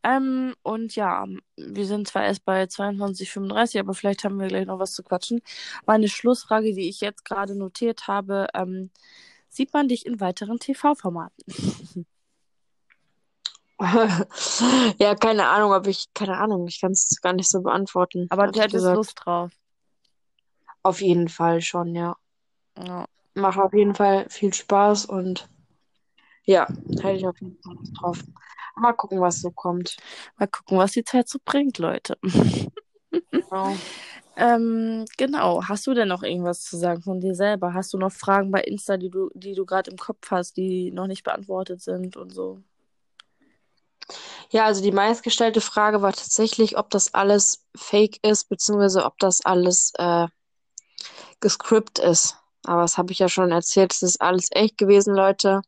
Ähm, 0.02 0.54
und 0.62 0.94
ja, 0.94 1.26
wir 1.56 1.86
sind 1.86 2.08
zwar 2.08 2.24
erst 2.24 2.44
bei 2.44 2.62
22,35, 2.64 3.80
aber 3.80 3.94
vielleicht 3.94 4.24
haben 4.24 4.38
wir 4.38 4.48
gleich 4.48 4.66
noch 4.66 4.78
was 4.78 4.92
zu 4.92 5.02
quatschen. 5.02 5.40
Meine 5.86 6.08
Schlussfrage, 6.08 6.74
die 6.74 6.88
ich 6.88 7.00
jetzt 7.00 7.24
gerade 7.24 7.54
notiert 7.56 8.06
habe, 8.06 8.46
ähm, 8.54 8.90
sieht 9.48 9.72
man 9.72 9.88
dich 9.88 10.06
in 10.06 10.20
weiteren 10.20 10.58
TV-Formaten? 10.58 11.44
Ja, 14.98 15.14
keine 15.14 15.46
Ahnung, 15.46 15.72
ob 15.72 15.86
ich, 15.86 16.12
keine 16.12 16.36
Ahnung, 16.36 16.66
ich 16.66 16.80
kann 16.80 16.90
es 16.90 17.20
gar 17.22 17.32
nicht 17.32 17.48
so 17.48 17.62
beantworten, 17.62 18.26
Aber 18.28 18.48
du 18.48 18.60
hättest. 18.60 18.84
Lust 18.84 19.20
drauf. 19.24 19.52
Auf 20.82 21.00
jeden 21.00 21.28
Fall 21.28 21.60
schon, 21.60 21.94
ja. 21.94 22.16
Ja. 22.76 23.06
Macht 23.34 23.58
auf 23.58 23.72
jeden 23.72 23.94
Fall 23.94 24.26
viel 24.30 24.52
Spaß 24.52 25.06
und 25.06 25.48
ja, 26.48 26.66
hätte 27.02 27.12
ich 27.12 27.26
auf 27.26 27.38
jeden 27.40 27.58
Fall 27.62 27.76
drauf. 28.00 28.24
Mal 28.74 28.94
gucken, 28.94 29.20
was 29.20 29.40
so 29.42 29.50
kommt. 29.50 29.98
Mal 30.38 30.46
gucken, 30.46 30.78
was 30.78 30.92
die 30.92 31.04
Zeit 31.04 31.28
so 31.28 31.38
bringt, 31.44 31.78
Leute. 31.78 32.18
Genau. 33.30 33.76
Ähm, 34.40 35.04
genau. 35.16 35.64
Hast 35.64 35.84
du 35.88 35.94
denn 35.94 36.06
noch 36.06 36.22
irgendwas 36.22 36.62
zu 36.62 36.76
sagen 36.76 37.02
von 37.02 37.18
dir 37.18 37.34
selber? 37.34 37.74
Hast 37.74 37.92
du 37.92 37.98
noch 37.98 38.12
Fragen 38.12 38.52
bei 38.52 38.60
Insta, 38.60 38.96
die 38.96 39.10
du, 39.10 39.30
die 39.34 39.54
du 39.54 39.66
gerade 39.66 39.90
im 39.90 39.96
Kopf 39.96 40.30
hast, 40.30 40.56
die 40.56 40.92
noch 40.92 41.08
nicht 41.08 41.24
beantwortet 41.24 41.82
sind 41.82 42.16
und 42.16 42.32
so? 42.32 42.62
Ja, 44.50 44.66
also 44.66 44.80
die 44.80 44.92
meistgestellte 44.92 45.60
Frage 45.60 46.02
war 46.02 46.12
tatsächlich, 46.12 46.78
ob 46.78 46.88
das 46.90 47.14
alles 47.14 47.66
fake 47.74 48.24
ist, 48.24 48.48
beziehungsweise 48.48 49.04
ob 49.04 49.18
das 49.18 49.44
alles 49.44 49.92
äh, 49.98 50.28
gescript 51.40 51.98
ist. 51.98 52.36
Aber 52.62 52.82
das 52.82 52.96
habe 52.96 53.10
ich 53.10 53.18
ja 53.18 53.28
schon 53.28 53.50
erzählt, 53.50 53.92
es 53.92 54.02
ist 54.02 54.20
alles 54.20 54.50
echt 54.52 54.78
gewesen, 54.78 55.16
Leute. 55.16 55.62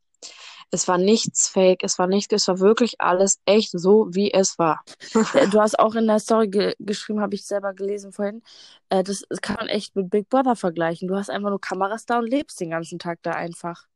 Es 0.73 0.87
war 0.89 0.99
nichts 0.99 1.49
fake, 1.49 1.83
es 1.85 1.99
war 1.99 2.07
nichts, 2.07 2.33
es 2.35 2.49
war 2.49 2.61
wirklich 2.61 3.01
alles 3.01 3.41
echt 3.47 3.71
so, 3.73 4.09
wie 4.13 4.33
es 4.33 4.59
war. 4.59 4.85
Äh, 5.33 5.49
Du 5.49 5.61
hast 5.61 5.79
auch 5.79 5.95
in 5.95 6.07
der 6.07 6.19
Story 6.21 6.49
ge 6.49 6.75
geschrieben, 6.79 7.21
habe 7.21 7.35
ich 7.35 7.47
selber 7.47 7.75
gelesen 7.75 8.13
vorhin, 8.13 8.43
äh, 8.91 9.03
das 9.05 9.25
kann 9.43 9.57
man 9.57 9.69
echt 9.69 9.97
mit 9.97 10.11
Big 10.11 10.29
Brother 10.29 10.57
vergleichen. 10.57 11.09
Du 11.09 11.17
hast 11.17 11.31
einfach 11.31 11.51
nur 11.51 11.61
Kameras 11.61 12.07
da 12.07 12.19
und 12.19 12.29
lebst 12.29 12.61
den 12.61 12.71
ganzen 12.71 12.99
Tag 12.99 13.21
da 13.23 13.33
einfach. 13.33 13.87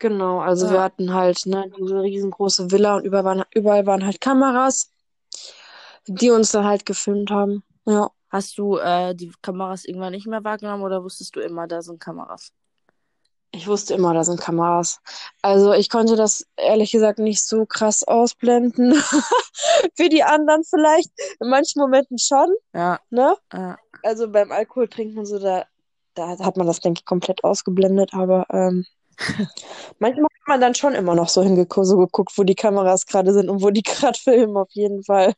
Genau, 0.00 0.40
also 0.40 0.70
wir 0.70 0.76
Ja. 0.76 0.82
hatten 0.84 1.12
halt 1.14 1.46
ne, 1.46 1.70
diese 1.78 2.02
riesengroße 2.02 2.70
Villa 2.70 2.96
und 2.96 3.04
überall 3.04 3.24
waren, 3.24 3.44
überall 3.54 3.86
waren 3.86 4.04
halt 4.04 4.20
Kameras, 4.20 4.92
die 6.08 6.30
uns 6.30 6.50
dann 6.52 6.64
halt 6.64 6.86
gefilmt 6.86 7.30
haben. 7.30 7.62
Ja. 7.86 8.10
Hast 8.30 8.58
du 8.58 8.76
äh, 8.78 9.14
die 9.14 9.32
Kameras 9.42 9.84
irgendwann 9.84 10.12
nicht 10.12 10.26
mehr 10.26 10.44
wahrgenommen 10.44 10.82
oder 10.84 11.02
wusstest 11.02 11.34
du 11.36 11.40
immer, 11.40 11.66
da 11.66 11.82
sind 11.82 12.00
Kameras? 12.00 12.52
Ich 13.50 13.66
wusste 13.66 13.94
immer, 13.94 14.12
da 14.12 14.24
sind 14.24 14.40
Kameras. 14.40 15.00
Also 15.42 15.72
ich 15.72 15.88
konnte 15.88 16.16
das 16.16 16.46
ehrlich 16.56 16.92
gesagt 16.92 17.18
nicht 17.18 17.42
so 17.42 17.64
krass 17.64 18.04
ausblenden. 18.06 18.92
Wie 19.96 20.08
die 20.10 20.22
anderen 20.22 20.64
vielleicht. 20.64 21.10
In 21.40 21.48
manchen 21.48 21.80
Momenten 21.80 22.18
schon, 22.18 22.54
Ja, 22.74 23.00
ne? 23.10 23.36
ja. 23.52 23.78
Also 24.02 24.30
beim 24.30 24.52
Alkohol 24.52 24.86
trinken 24.88 25.18
und 25.18 25.26
so, 25.26 25.38
da, 25.38 25.64
da 26.14 26.38
hat 26.38 26.56
man 26.56 26.66
das, 26.66 26.80
denke 26.80 27.00
ich, 27.00 27.04
komplett 27.06 27.42
ausgeblendet. 27.42 28.12
Aber 28.12 28.46
ähm, 28.50 28.84
manchmal 29.98 30.24
hat 30.24 30.46
man 30.48 30.60
dann 30.60 30.74
schon 30.74 30.94
immer 30.94 31.14
noch 31.14 31.28
so 31.30 31.42
hingeguckt, 31.42 31.86
so 31.86 31.96
geguckt, 31.96 32.32
wo 32.36 32.42
die 32.44 32.54
Kameras 32.54 33.06
gerade 33.06 33.32
sind 33.32 33.48
und 33.48 33.62
wo 33.62 33.70
die 33.70 33.82
gerade 33.82 34.18
filmen, 34.18 34.56
auf 34.58 34.70
jeden 34.72 35.02
Fall. 35.04 35.34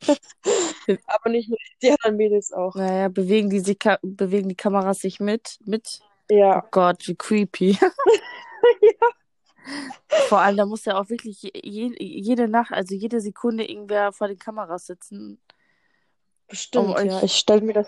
Aber 1.07 1.29
nicht 1.29 1.49
nur 1.49 1.57
die 1.81 1.91
anderen 1.91 2.17
Mädels 2.17 2.51
auch. 2.51 2.75
Naja, 2.75 3.07
bewegen 3.07 3.49
die, 3.49 3.61
sich, 3.61 3.79
Ka- 3.79 3.99
bewegen 4.01 4.49
die 4.49 4.55
Kameras 4.55 4.99
sich 4.99 5.19
mit? 5.19 5.57
Mit? 5.65 6.01
Ja. 6.31 6.63
Oh 6.63 6.67
Gott, 6.71 7.07
wie 7.07 7.15
creepy. 7.15 7.77
Vor 10.27 10.39
allem, 10.39 10.57
da 10.57 10.65
muss 10.65 10.85
ja 10.85 10.99
auch 10.99 11.07
wirklich 11.09 11.41
je, 11.43 11.51
je- 11.63 11.95
jede 11.99 12.47
Nacht, 12.47 12.71
also 12.71 12.95
jede 12.95 13.21
Sekunde 13.21 13.63
irgendwer 13.69 14.11
vor 14.11 14.27
den 14.27 14.39
Kameras 14.39 14.87
sitzen. 14.87 15.39
Bestimmt, 16.47 16.97
Um 16.99 17.05
ja. 17.05 17.21
Ich 17.23 17.35
stelle 17.35 17.61
mir 17.61 17.73
das, 17.73 17.87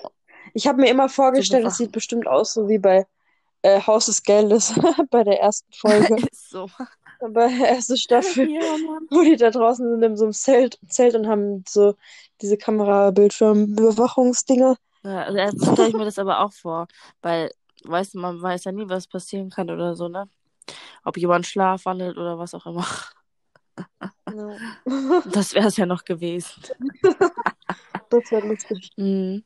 Ich 0.53 0.67
habe 0.67 0.81
mir 0.81 0.89
immer 0.89 1.09
vorgestellt, 1.09 1.65
es 1.65 1.77
sieht 1.77 1.91
bestimmt 1.91 2.27
aus, 2.27 2.53
so 2.53 2.67
wie 2.69 2.77
bei 2.79 3.05
äh, 3.63 3.81
Haus 3.81 4.05
des 4.05 4.21
Geldes, 4.23 4.73
bei 5.09 5.23
der 5.23 5.39
ersten 5.41 5.71
Folge, 5.73 6.15
Ist 6.31 6.49
so. 6.49 6.69
bei 7.19 7.47
der 7.47 7.69
ersten 7.69 7.97
Staffel, 7.97 8.49
Ja, 8.49 8.61
wo 9.09 9.21
die 9.23 9.35
da 9.37 9.49
draußen 9.49 9.89
sind 9.89 10.03
in 10.03 10.15
so 10.17 10.25
einem 10.25 10.33
Zelt, 10.33 10.77
Zelt 10.87 11.15
und 11.15 11.27
haben 11.27 11.63
so 11.67 11.95
diese 12.41 12.57
Kamerabildschirmbewachungsdinger. 12.57 14.75
Ja, 15.03 15.23
also 15.23 15.37
jetzt 15.37 15.65
stelle 15.73 15.87
ich 15.89 15.95
mir 15.95 16.05
das 16.05 16.19
aber 16.19 16.39
auch 16.41 16.53
vor, 16.53 16.87
weil, 17.21 17.49
weißt 17.83 18.15
du, 18.15 18.19
man 18.19 18.41
weiß 18.41 18.65
ja 18.65 18.71
nie, 18.71 18.87
was 18.87 19.07
passieren 19.07 19.49
kann 19.49 19.69
oder 19.69 19.95
so, 19.95 20.07
ne? 20.07 20.29
Ob 21.03 21.17
jemand 21.17 21.45
schlafwandelt 21.45 22.17
oder 22.17 22.37
was 22.39 22.53
auch 22.53 22.65
immer. 22.65 22.87
Ja. 24.33 24.55
Das 25.31 25.53
wäre 25.53 25.67
es 25.67 25.77
ja 25.77 25.85
noch 25.85 26.03
gewesen. 26.05 26.63
Das 28.09 28.29
wäre 28.29 28.47
lustig. 28.47 28.91
Mhm. 28.95 29.43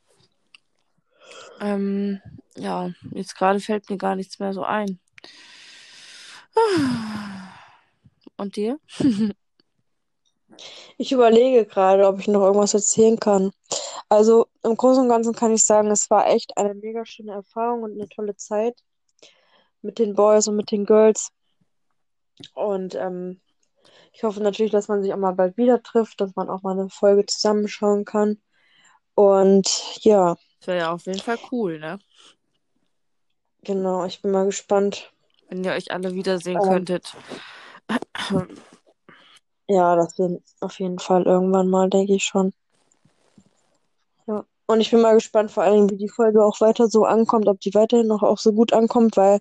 Ähm, 1.62 2.21
ja, 2.58 2.91
jetzt 3.12 3.38
gerade 3.38 3.62
fällt 3.62 3.89
mir 3.89 3.97
gar 3.97 4.17
nichts 4.17 4.39
mehr 4.39 4.54
so 4.54 4.63
ein. 4.63 5.00
Und 8.38 8.56
dir? 8.58 8.80
Ich 10.97 11.12
überlege 11.12 11.65
gerade, 11.65 12.08
ob 12.08 12.19
ich 12.19 12.28
noch 12.28 12.41
irgendwas 12.41 12.73
erzählen 12.73 13.19
kann. 13.19 13.52
Also 14.10 14.48
im 14.63 14.78
Großen 14.78 15.04
und 15.04 15.10
Ganzen 15.10 15.34
kann 15.34 15.54
ich 15.54 15.65
sagen, 15.65 15.91
es 15.91 16.10
war 16.10 16.28
echt 16.28 16.58
eine 16.58 16.74
mega 16.74 17.06
schöne 17.06 17.34
Erfahrung 17.34 17.84
und 17.84 17.91
eine 17.93 18.08
tolle 18.08 18.36
Zeit 18.36 18.82
mit 19.82 20.00
den 20.00 20.15
Boys 20.15 20.48
und 20.48 20.56
mit 20.56 20.72
den 20.72 20.86
Girls. 20.86 21.32
Und 22.54 22.96
ähm, 22.96 23.41
ich 24.13 24.24
hoffe 24.24 24.41
natürlich, 24.41 24.72
dass 24.72 24.88
man 24.88 25.02
sich 25.02 25.13
auch 25.13 25.17
mal 25.17 25.34
bald 25.34 25.58
wieder 25.58 25.82
trifft, 25.84 26.22
dass 26.22 26.36
man 26.36 26.50
auch 26.50 26.62
mal 26.62 26.78
eine 26.78 26.89
Folge 26.89 27.26
zusammenschauen 27.26 28.06
kann. 28.06 28.41
Und 29.15 29.98
ja, 30.02 30.36
Das 30.60 30.67
wäre 30.67 30.78
ja 30.78 30.91
auf 30.91 31.06
jeden 31.06 31.20
Fall 31.20 31.38
cool, 31.52 31.80
ne? 31.80 32.00
genau, 33.63 34.06
ich 34.06 34.22
bin 34.22 34.32
mal 34.32 34.46
gespannt. 34.46 35.12
Wenn 35.50 35.63
ihr 35.63 35.72
euch 35.72 35.91
alle 35.91 36.13
wiedersehen 36.13 36.60
Ähm, 36.62 36.70
könntet. 36.70 37.15
ja, 39.67 39.96
das 39.96 40.17
wird 40.17 40.41
auf 40.62 40.80
jeden 40.80 41.00
Fall 41.00 41.24
irgendwann 41.24 41.70
mal, 41.70 41.89
denke 41.89 42.13
ich 42.13 42.24
schon. 42.24 42.54
Und 44.67 44.82
ich 44.82 44.91
bin 44.91 45.01
mal 45.01 45.15
gespannt, 45.15 45.49
vor 45.51 45.63
allem, 45.63 45.89
wie 45.89 45.97
die 45.97 46.10
Folge 46.10 46.43
auch 46.43 46.60
weiter 46.62 46.88
so 46.88 47.06
ankommt, 47.06 47.47
ob 47.47 47.60
die 47.62 47.73
weiterhin 47.73 48.08
noch 48.08 48.21
auch 48.21 48.38
so 48.38 48.51
gut 48.51 48.73
ankommt, 48.73 49.15
weil 49.17 49.39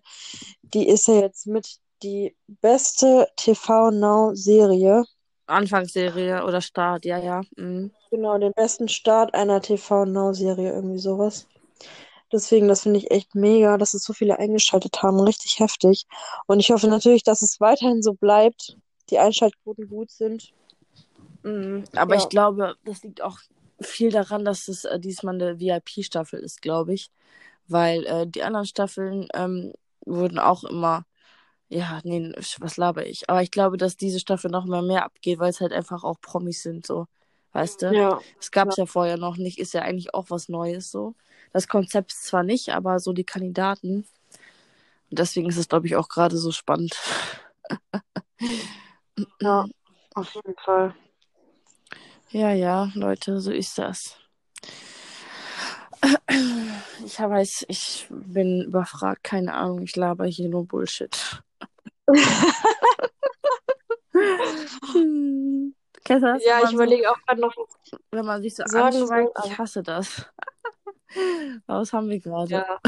die 0.63 0.89
ist 0.89 1.09
ja 1.09 1.21
jetzt 1.21 1.47
mit 1.47 1.79
die 2.03 2.37
beste 2.47 3.29
TV 3.37 3.91
Now 3.91 4.35
Serie. 4.35 5.05
Anfangsserie 5.47 6.45
oder 6.45 6.61
Start, 6.61 7.05
ja, 7.05 7.19
ja. 7.19 7.43
Mhm. 7.57 7.91
Genau, 8.11 8.39
den 8.39 8.53
besten 8.53 8.89
Start 8.89 9.35
einer 9.35 9.61
TV 9.61 10.05
Now 10.05 10.33
Serie, 10.33 10.73
irgendwie 10.73 10.99
sowas. 10.99 11.47
Deswegen, 12.33 12.69
das 12.69 12.83
finde 12.83 12.99
ich 12.99 13.11
echt 13.11 13.35
mega, 13.35 13.79
dass 13.79 13.95
es 13.95 14.03
so 14.03 14.13
viele 14.13 14.39
eingeschaltet 14.39 15.03
haben. 15.03 15.21
Richtig 15.21 15.59
heftig. 15.61 16.07
Und 16.47 16.61
ich 16.61 16.71
hoffe 16.71 16.89
natürlich, 16.89 17.23
dass 17.23 17.43
es 17.43 17.61
weiterhin 17.61 18.03
so 18.03 18.15
bleibt, 18.15 18.77
die 19.11 19.19
Einschaltquoten 19.19 19.89
gut 19.89 20.11
sind. 20.11 20.53
Mhm. 21.43 21.85
Aber 21.95 22.15
Ja. 22.15 22.21
ich 22.21 22.29
glaube, 22.29 22.75
das 22.85 23.03
liegt 23.05 23.23
auch 23.23 23.39
viel 23.81 24.11
daran, 24.11 24.45
dass 24.45 24.69
es 24.69 24.85
äh, 24.85 24.99
diesmal 24.99 25.35
eine 25.35 25.61
VIP-Staffel 25.61 26.41
ist, 26.41 26.63
glaube 26.63 26.95
ich. 26.95 27.11
Weil 27.69 28.05
äh, 28.07 28.27
die 28.27 28.43
anderen 28.43 28.67
Staffeln 28.67 29.29
ähm, 29.35 29.73
wurden 30.05 30.39
auch 30.39 30.65
immer, 30.65 31.05
ja, 31.69 32.01
nee, 32.05 32.33
was 32.61 32.77
laber 32.77 33.07
ich. 33.07 33.29
Aber 33.29 33.43
ich 33.43 33.51
glaube, 33.51 33.77
dass 33.77 33.97
diese 33.97 34.21
Staffel 34.21 34.51
noch 34.51 34.67
mal 34.67 34.83
mehr 34.83 35.05
abgeht, 35.05 35.39
weil 35.39 35.51
es 35.51 35.61
halt 35.61 35.73
einfach 35.73 36.05
auch 36.05 36.21
Promis 36.21 36.63
sind, 36.63 36.87
so. 36.87 37.07
Weißt 37.53 37.83
du? 37.83 37.93
Ja. 37.93 38.21
Das 38.37 38.51
gab 38.51 38.69
es 38.69 38.77
ja 38.77 38.87
vorher 38.87 39.17
noch 39.17 39.37
nicht, 39.37 39.59
ist 39.59 39.73
ja 39.73 39.83
eigentlich 39.83 40.15
auch 40.15 40.27
was 40.29 40.49
Neues 40.49 40.91
so. 40.91 41.15
Das 41.53 41.69
Konzept 41.69 42.13
zwar 42.13 42.43
nicht, 42.43 42.69
aber 42.75 43.01
so 43.01 43.13
die 43.13 43.25
Kandidaten. 43.25 44.07
Und 45.11 45.19
deswegen 45.19 45.49
ist 45.49 45.57
es, 45.57 45.69
glaube 45.69 45.87
ich, 45.87 45.97
auch 45.97 46.09
gerade 46.09 46.37
so 46.37 46.53
spannend. 46.53 46.95
Ja, 49.41 49.67
auf 50.15 50.35
jeden 50.35 50.55
Fall. 50.63 50.95
Ja, 52.31 52.51
ja, 52.53 52.91
Leute, 52.95 53.41
so 53.41 53.53
ist 53.53 53.79
das. 53.79 54.17
Ich 57.05 57.19
weiß, 57.19 57.65
ich 57.69 58.07
bin 58.11 58.63
überfragt, 58.65 59.25
keine 59.25 59.55
Ahnung, 59.55 59.83
ich 59.83 59.97
laber 59.97 60.27
hier 60.27 60.49
nur 60.49 60.67
Bullshit. 60.67 61.43
Hm. 64.93 65.75
Kennst 66.05 66.23
du 66.23 66.33
das, 66.33 66.45
Ja, 66.45 66.59
ich 66.59 66.65
man 66.65 66.71
so, 66.71 66.77
überlege 66.77 67.11
auch 67.11 67.19
gerade 67.27 67.41
noch 67.41 67.55
wenn 68.11 68.25
man 68.25 68.43
sich 68.43 68.55
so 68.55 68.65
sagen 68.67 68.93
soll, 69.07 69.19
anschweigt? 69.19 69.39
Ich 69.47 69.59
hasse 69.59 69.83
das. 69.83 70.27
Was 71.67 71.93
haben 71.93 72.09
wir 72.09 72.21
gerade? 72.21 72.51
ja. 72.51 72.81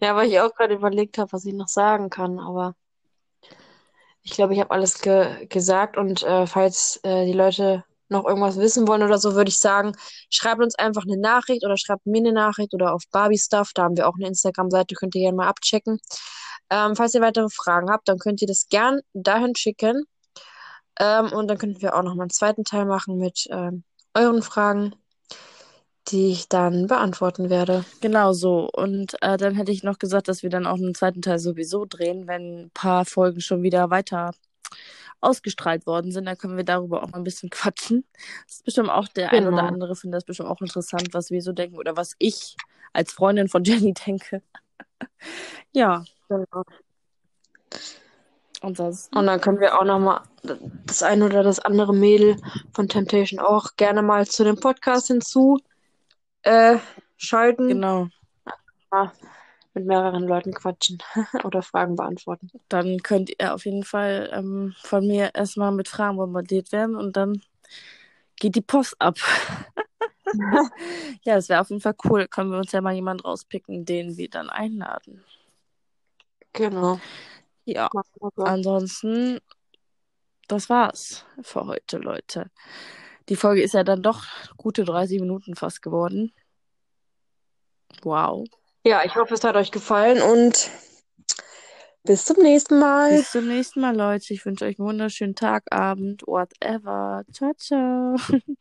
Ja, 0.00 0.14
weil 0.16 0.28
ich 0.28 0.40
auch 0.40 0.54
gerade 0.54 0.74
überlegt 0.74 1.16
habe, 1.18 1.32
was 1.32 1.44
ich 1.46 1.54
noch 1.54 1.68
sagen 1.68 2.10
kann, 2.10 2.38
aber 2.38 2.74
ich 4.24 4.32
glaube, 4.32 4.54
ich 4.54 4.60
habe 4.60 4.70
alles 4.70 5.00
ge 5.00 5.46
gesagt 5.46 5.96
und 5.98 6.22
äh, 6.22 6.46
falls 6.46 6.98
äh, 7.04 7.26
die 7.26 7.32
Leute 7.32 7.84
noch 8.08 8.26
irgendwas 8.26 8.58
wissen 8.58 8.88
wollen 8.88 9.02
oder 9.02 9.18
so, 9.18 9.34
würde 9.34 9.50
ich 9.50 9.58
sagen, 9.58 9.92
schreibt 10.30 10.60
uns 10.62 10.74
einfach 10.76 11.02
eine 11.04 11.18
Nachricht 11.18 11.64
oder 11.64 11.76
schreibt 11.76 12.06
mir 12.06 12.18
eine 12.18 12.32
Nachricht 12.32 12.74
oder 12.74 12.94
auf 12.94 13.02
Barbie 13.12 13.38
Stuff, 13.38 13.70
da 13.74 13.84
haben 13.84 13.96
wir 13.96 14.08
auch 14.08 14.14
eine 14.16 14.28
Instagram-Seite, 14.28 14.94
könnt 14.94 15.14
ihr 15.14 15.22
gerne 15.22 15.36
mal 15.36 15.48
abchecken. 15.48 15.98
Ähm, 16.70 16.96
falls 16.96 17.14
ihr 17.14 17.20
weitere 17.20 17.48
Fragen 17.50 17.90
habt, 17.90 18.08
dann 18.08 18.18
könnt 18.18 18.40
ihr 18.42 18.48
das 18.48 18.68
gern 18.68 19.00
dahin 19.12 19.54
schicken. 19.56 20.04
Ähm, 20.98 21.32
und 21.32 21.48
dann 21.48 21.58
könnten 21.58 21.82
wir 21.82 21.94
auch 21.94 22.02
noch 22.02 22.14
mal 22.14 22.22
einen 22.24 22.30
zweiten 22.30 22.64
Teil 22.64 22.86
machen 22.86 23.18
mit 23.18 23.46
ähm, 23.50 23.84
euren 24.14 24.42
Fragen, 24.42 24.94
die 26.08 26.30
ich 26.32 26.48
dann 26.48 26.86
beantworten 26.86 27.48
werde. 27.50 27.84
Genau 28.00 28.32
so. 28.32 28.68
Und 28.70 29.14
äh, 29.22 29.36
dann 29.36 29.54
hätte 29.54 29.72
ich 29.72 29.82
noch 29.82 29.98
gesagt, 29.98 30.28
dass 30.28 30.42
wir 30.42 30.50
dann 30.50 30.66
auch 30.66 30.76
einen 30.76 30.94
zweiten 30.94 31.22
Teil 31.22 31.38
sowieso 31.38 31.86
drehen, 31.86 32.26
wenn 32.26 32.64
ein 32.66 32.70
paar 32.74 33.04
Folgen 33.04 33.40
schon 33.40 33.62
wieder 33.62 33.90
weiter 33.90 34.32
ausgestrahlt 35.20 35.86
worden 35.86 36.12
sind. 36.12 36.26
Dann 36.26 36.36
können 36.36 36.56
wir 36.58 36.64
darüber 36.64 37.02
auch 37.02 37.08
mal 37.10 37.18
ein 37.18 37.24
bisschen 37.24 37.48
quatschen. 37.50 38.04
Das 38.46 38.56
ist 38.56 38.64
bestimmt 38.64 38.90
auch 38.90 39.08
der 39.08 39.30
ein 39.32 39.46
oder 39.46 39.56
Genau. 39.56 39.66
andere 39.68 39.96
findet 39.96 40.18
das 40.18 40.24
bestimmt 40.24 40.50
auch 40.50 40.60
interessant, 40.60 41.08
was 41.12 41.30
wir 41.30 41.40
so 41.42 41.52
denken 41.52 41.78
oder 41.78 41.96
was 41.96 42.14
ich 42.18 42.56
als 42.92 43.12
Freundin 43.12 43.48
von 43.48 43.64
Jenny 43.64 43.94
denke. 43.94 44.42
Ja, 45.72 46.04
Genau. 46.28 46.62
ansonsten. 48.60 49.16
Und 49.18 49.26
dann 49.26 49.40
können 49.40 49.60
wir 49.60 49.78
auch 49.78 49.84
noch 49.84 49.98
mal 49.98 50.22
das 50.86 51.02
eine 51.02 51.24
oder 51.26 51.42
das 51.42 51.58
andere 51.60 51.92
Mädel 51.94 52.36
von 52.72 52.88
Temptation 52.88 53.40
auch 53.40 53.76
gerne 53.76 54.02
mal 54.02 54.26
zu 54.26 54.44
dem 54.44 54.56
Podcast 54.56 55.08
hinzu 55.08 55.58
äh, 56.44 56.78
schalten. 57.16 57.68
Genau. 57.68 58.08
Mal 58.90 59.12
mit 59.74 59.86
mehreren 59.86 60.24
Leuten 60.24 60.52
quatschen 60.54 60.98
oder 61.44 61.62
Fragen 61.62 61.96
beantworten. 61.96 62.48
Dann 62.68 63.02
könnt 63.02 63.30
ihr 63.30 63.54
auf 63.54 63.64
jeden 63.64 63.84
Fall 63.84 64.30
ähm, 64.32 64.74
von 64.82 65.06
mir 65.06 65.34
erstmal 65.34 65.72
mit 65.72 65.88
Fragen 65.88 66.16
bombardiert 66.16 66.70
werden 66.72 66.96
und 66.96 67.16
dann 67.16 67.42
geht 68.36 68.54
die 68.56 68.62
Post 68.62 68.94
ab. 69.00 69.18
Ja, 71.22 71.36
das 71.36 71.48
wäre 71.48 71.60
auf 71.60 71.70
jeden 71.70 71.80
Fall 71.80 71.94
cool. 72.04 72.26
Können 72.26 72.50
wir 72.50 72.58
uns 72.58 72.72
ja 72.72 72.80
mal 72.80 72.92
jemand 72.92 73.24
rauspicken, 73.24 73.84
den 73.84 74.16
wir 74.16 74.28
dann 74.28 74.50
einladen. 74.50 75.22
Genau. 76.52 77.00
Ja, 77.64 77.88
ansonsten, 78.36 79.38
das 80.48 80.68
war's 80.68 81.24
für 81.40 81.66
heute, 81.66 81.98
Leute. 81.98 82.50
Die 83.28 83.36
Folge 83.36 83.62
ist 83.62 83.74
ja 83.74 83.84
dann 83.84 84.02
doch 84.02 84.24
gute 84.56 84.84
30 84.84 85.20
Minuten 85.20 85.56
fast 85.56 85.82
geworden. 85.82 86.32
Wow. 88.02 88.46
Ja, 88.84 89.02
ich 89.04 89.14
hoffe, 89.14 89.34
es 89.34 89.44
hat 89.44 89.56
euch 89.56 89.70
gefallen 89.70 90.20
und 90.20 90.70
bis 92.02 92.26
zum 92.26 92.42
nächsten 92.42 92.78
Mal. 92.78 93.16
Bis 93.16 93.30
zum 93.30 93.48
nächsten 93.48 93.80
Mal, 93.80 93.96
Leute. 93.96 94.34
Ich 94.34 94.44
wünsche 94.44 94.66
euch 94.66 94.78
einen 94.78 94.88
wunderschönen 94.88 95.34
Tag, 95.34 95.64
Abend, 95.70 96.22
whatever. 96.26 97.24
Ciao, 97.32 97.52
ciao. 97.54 98.16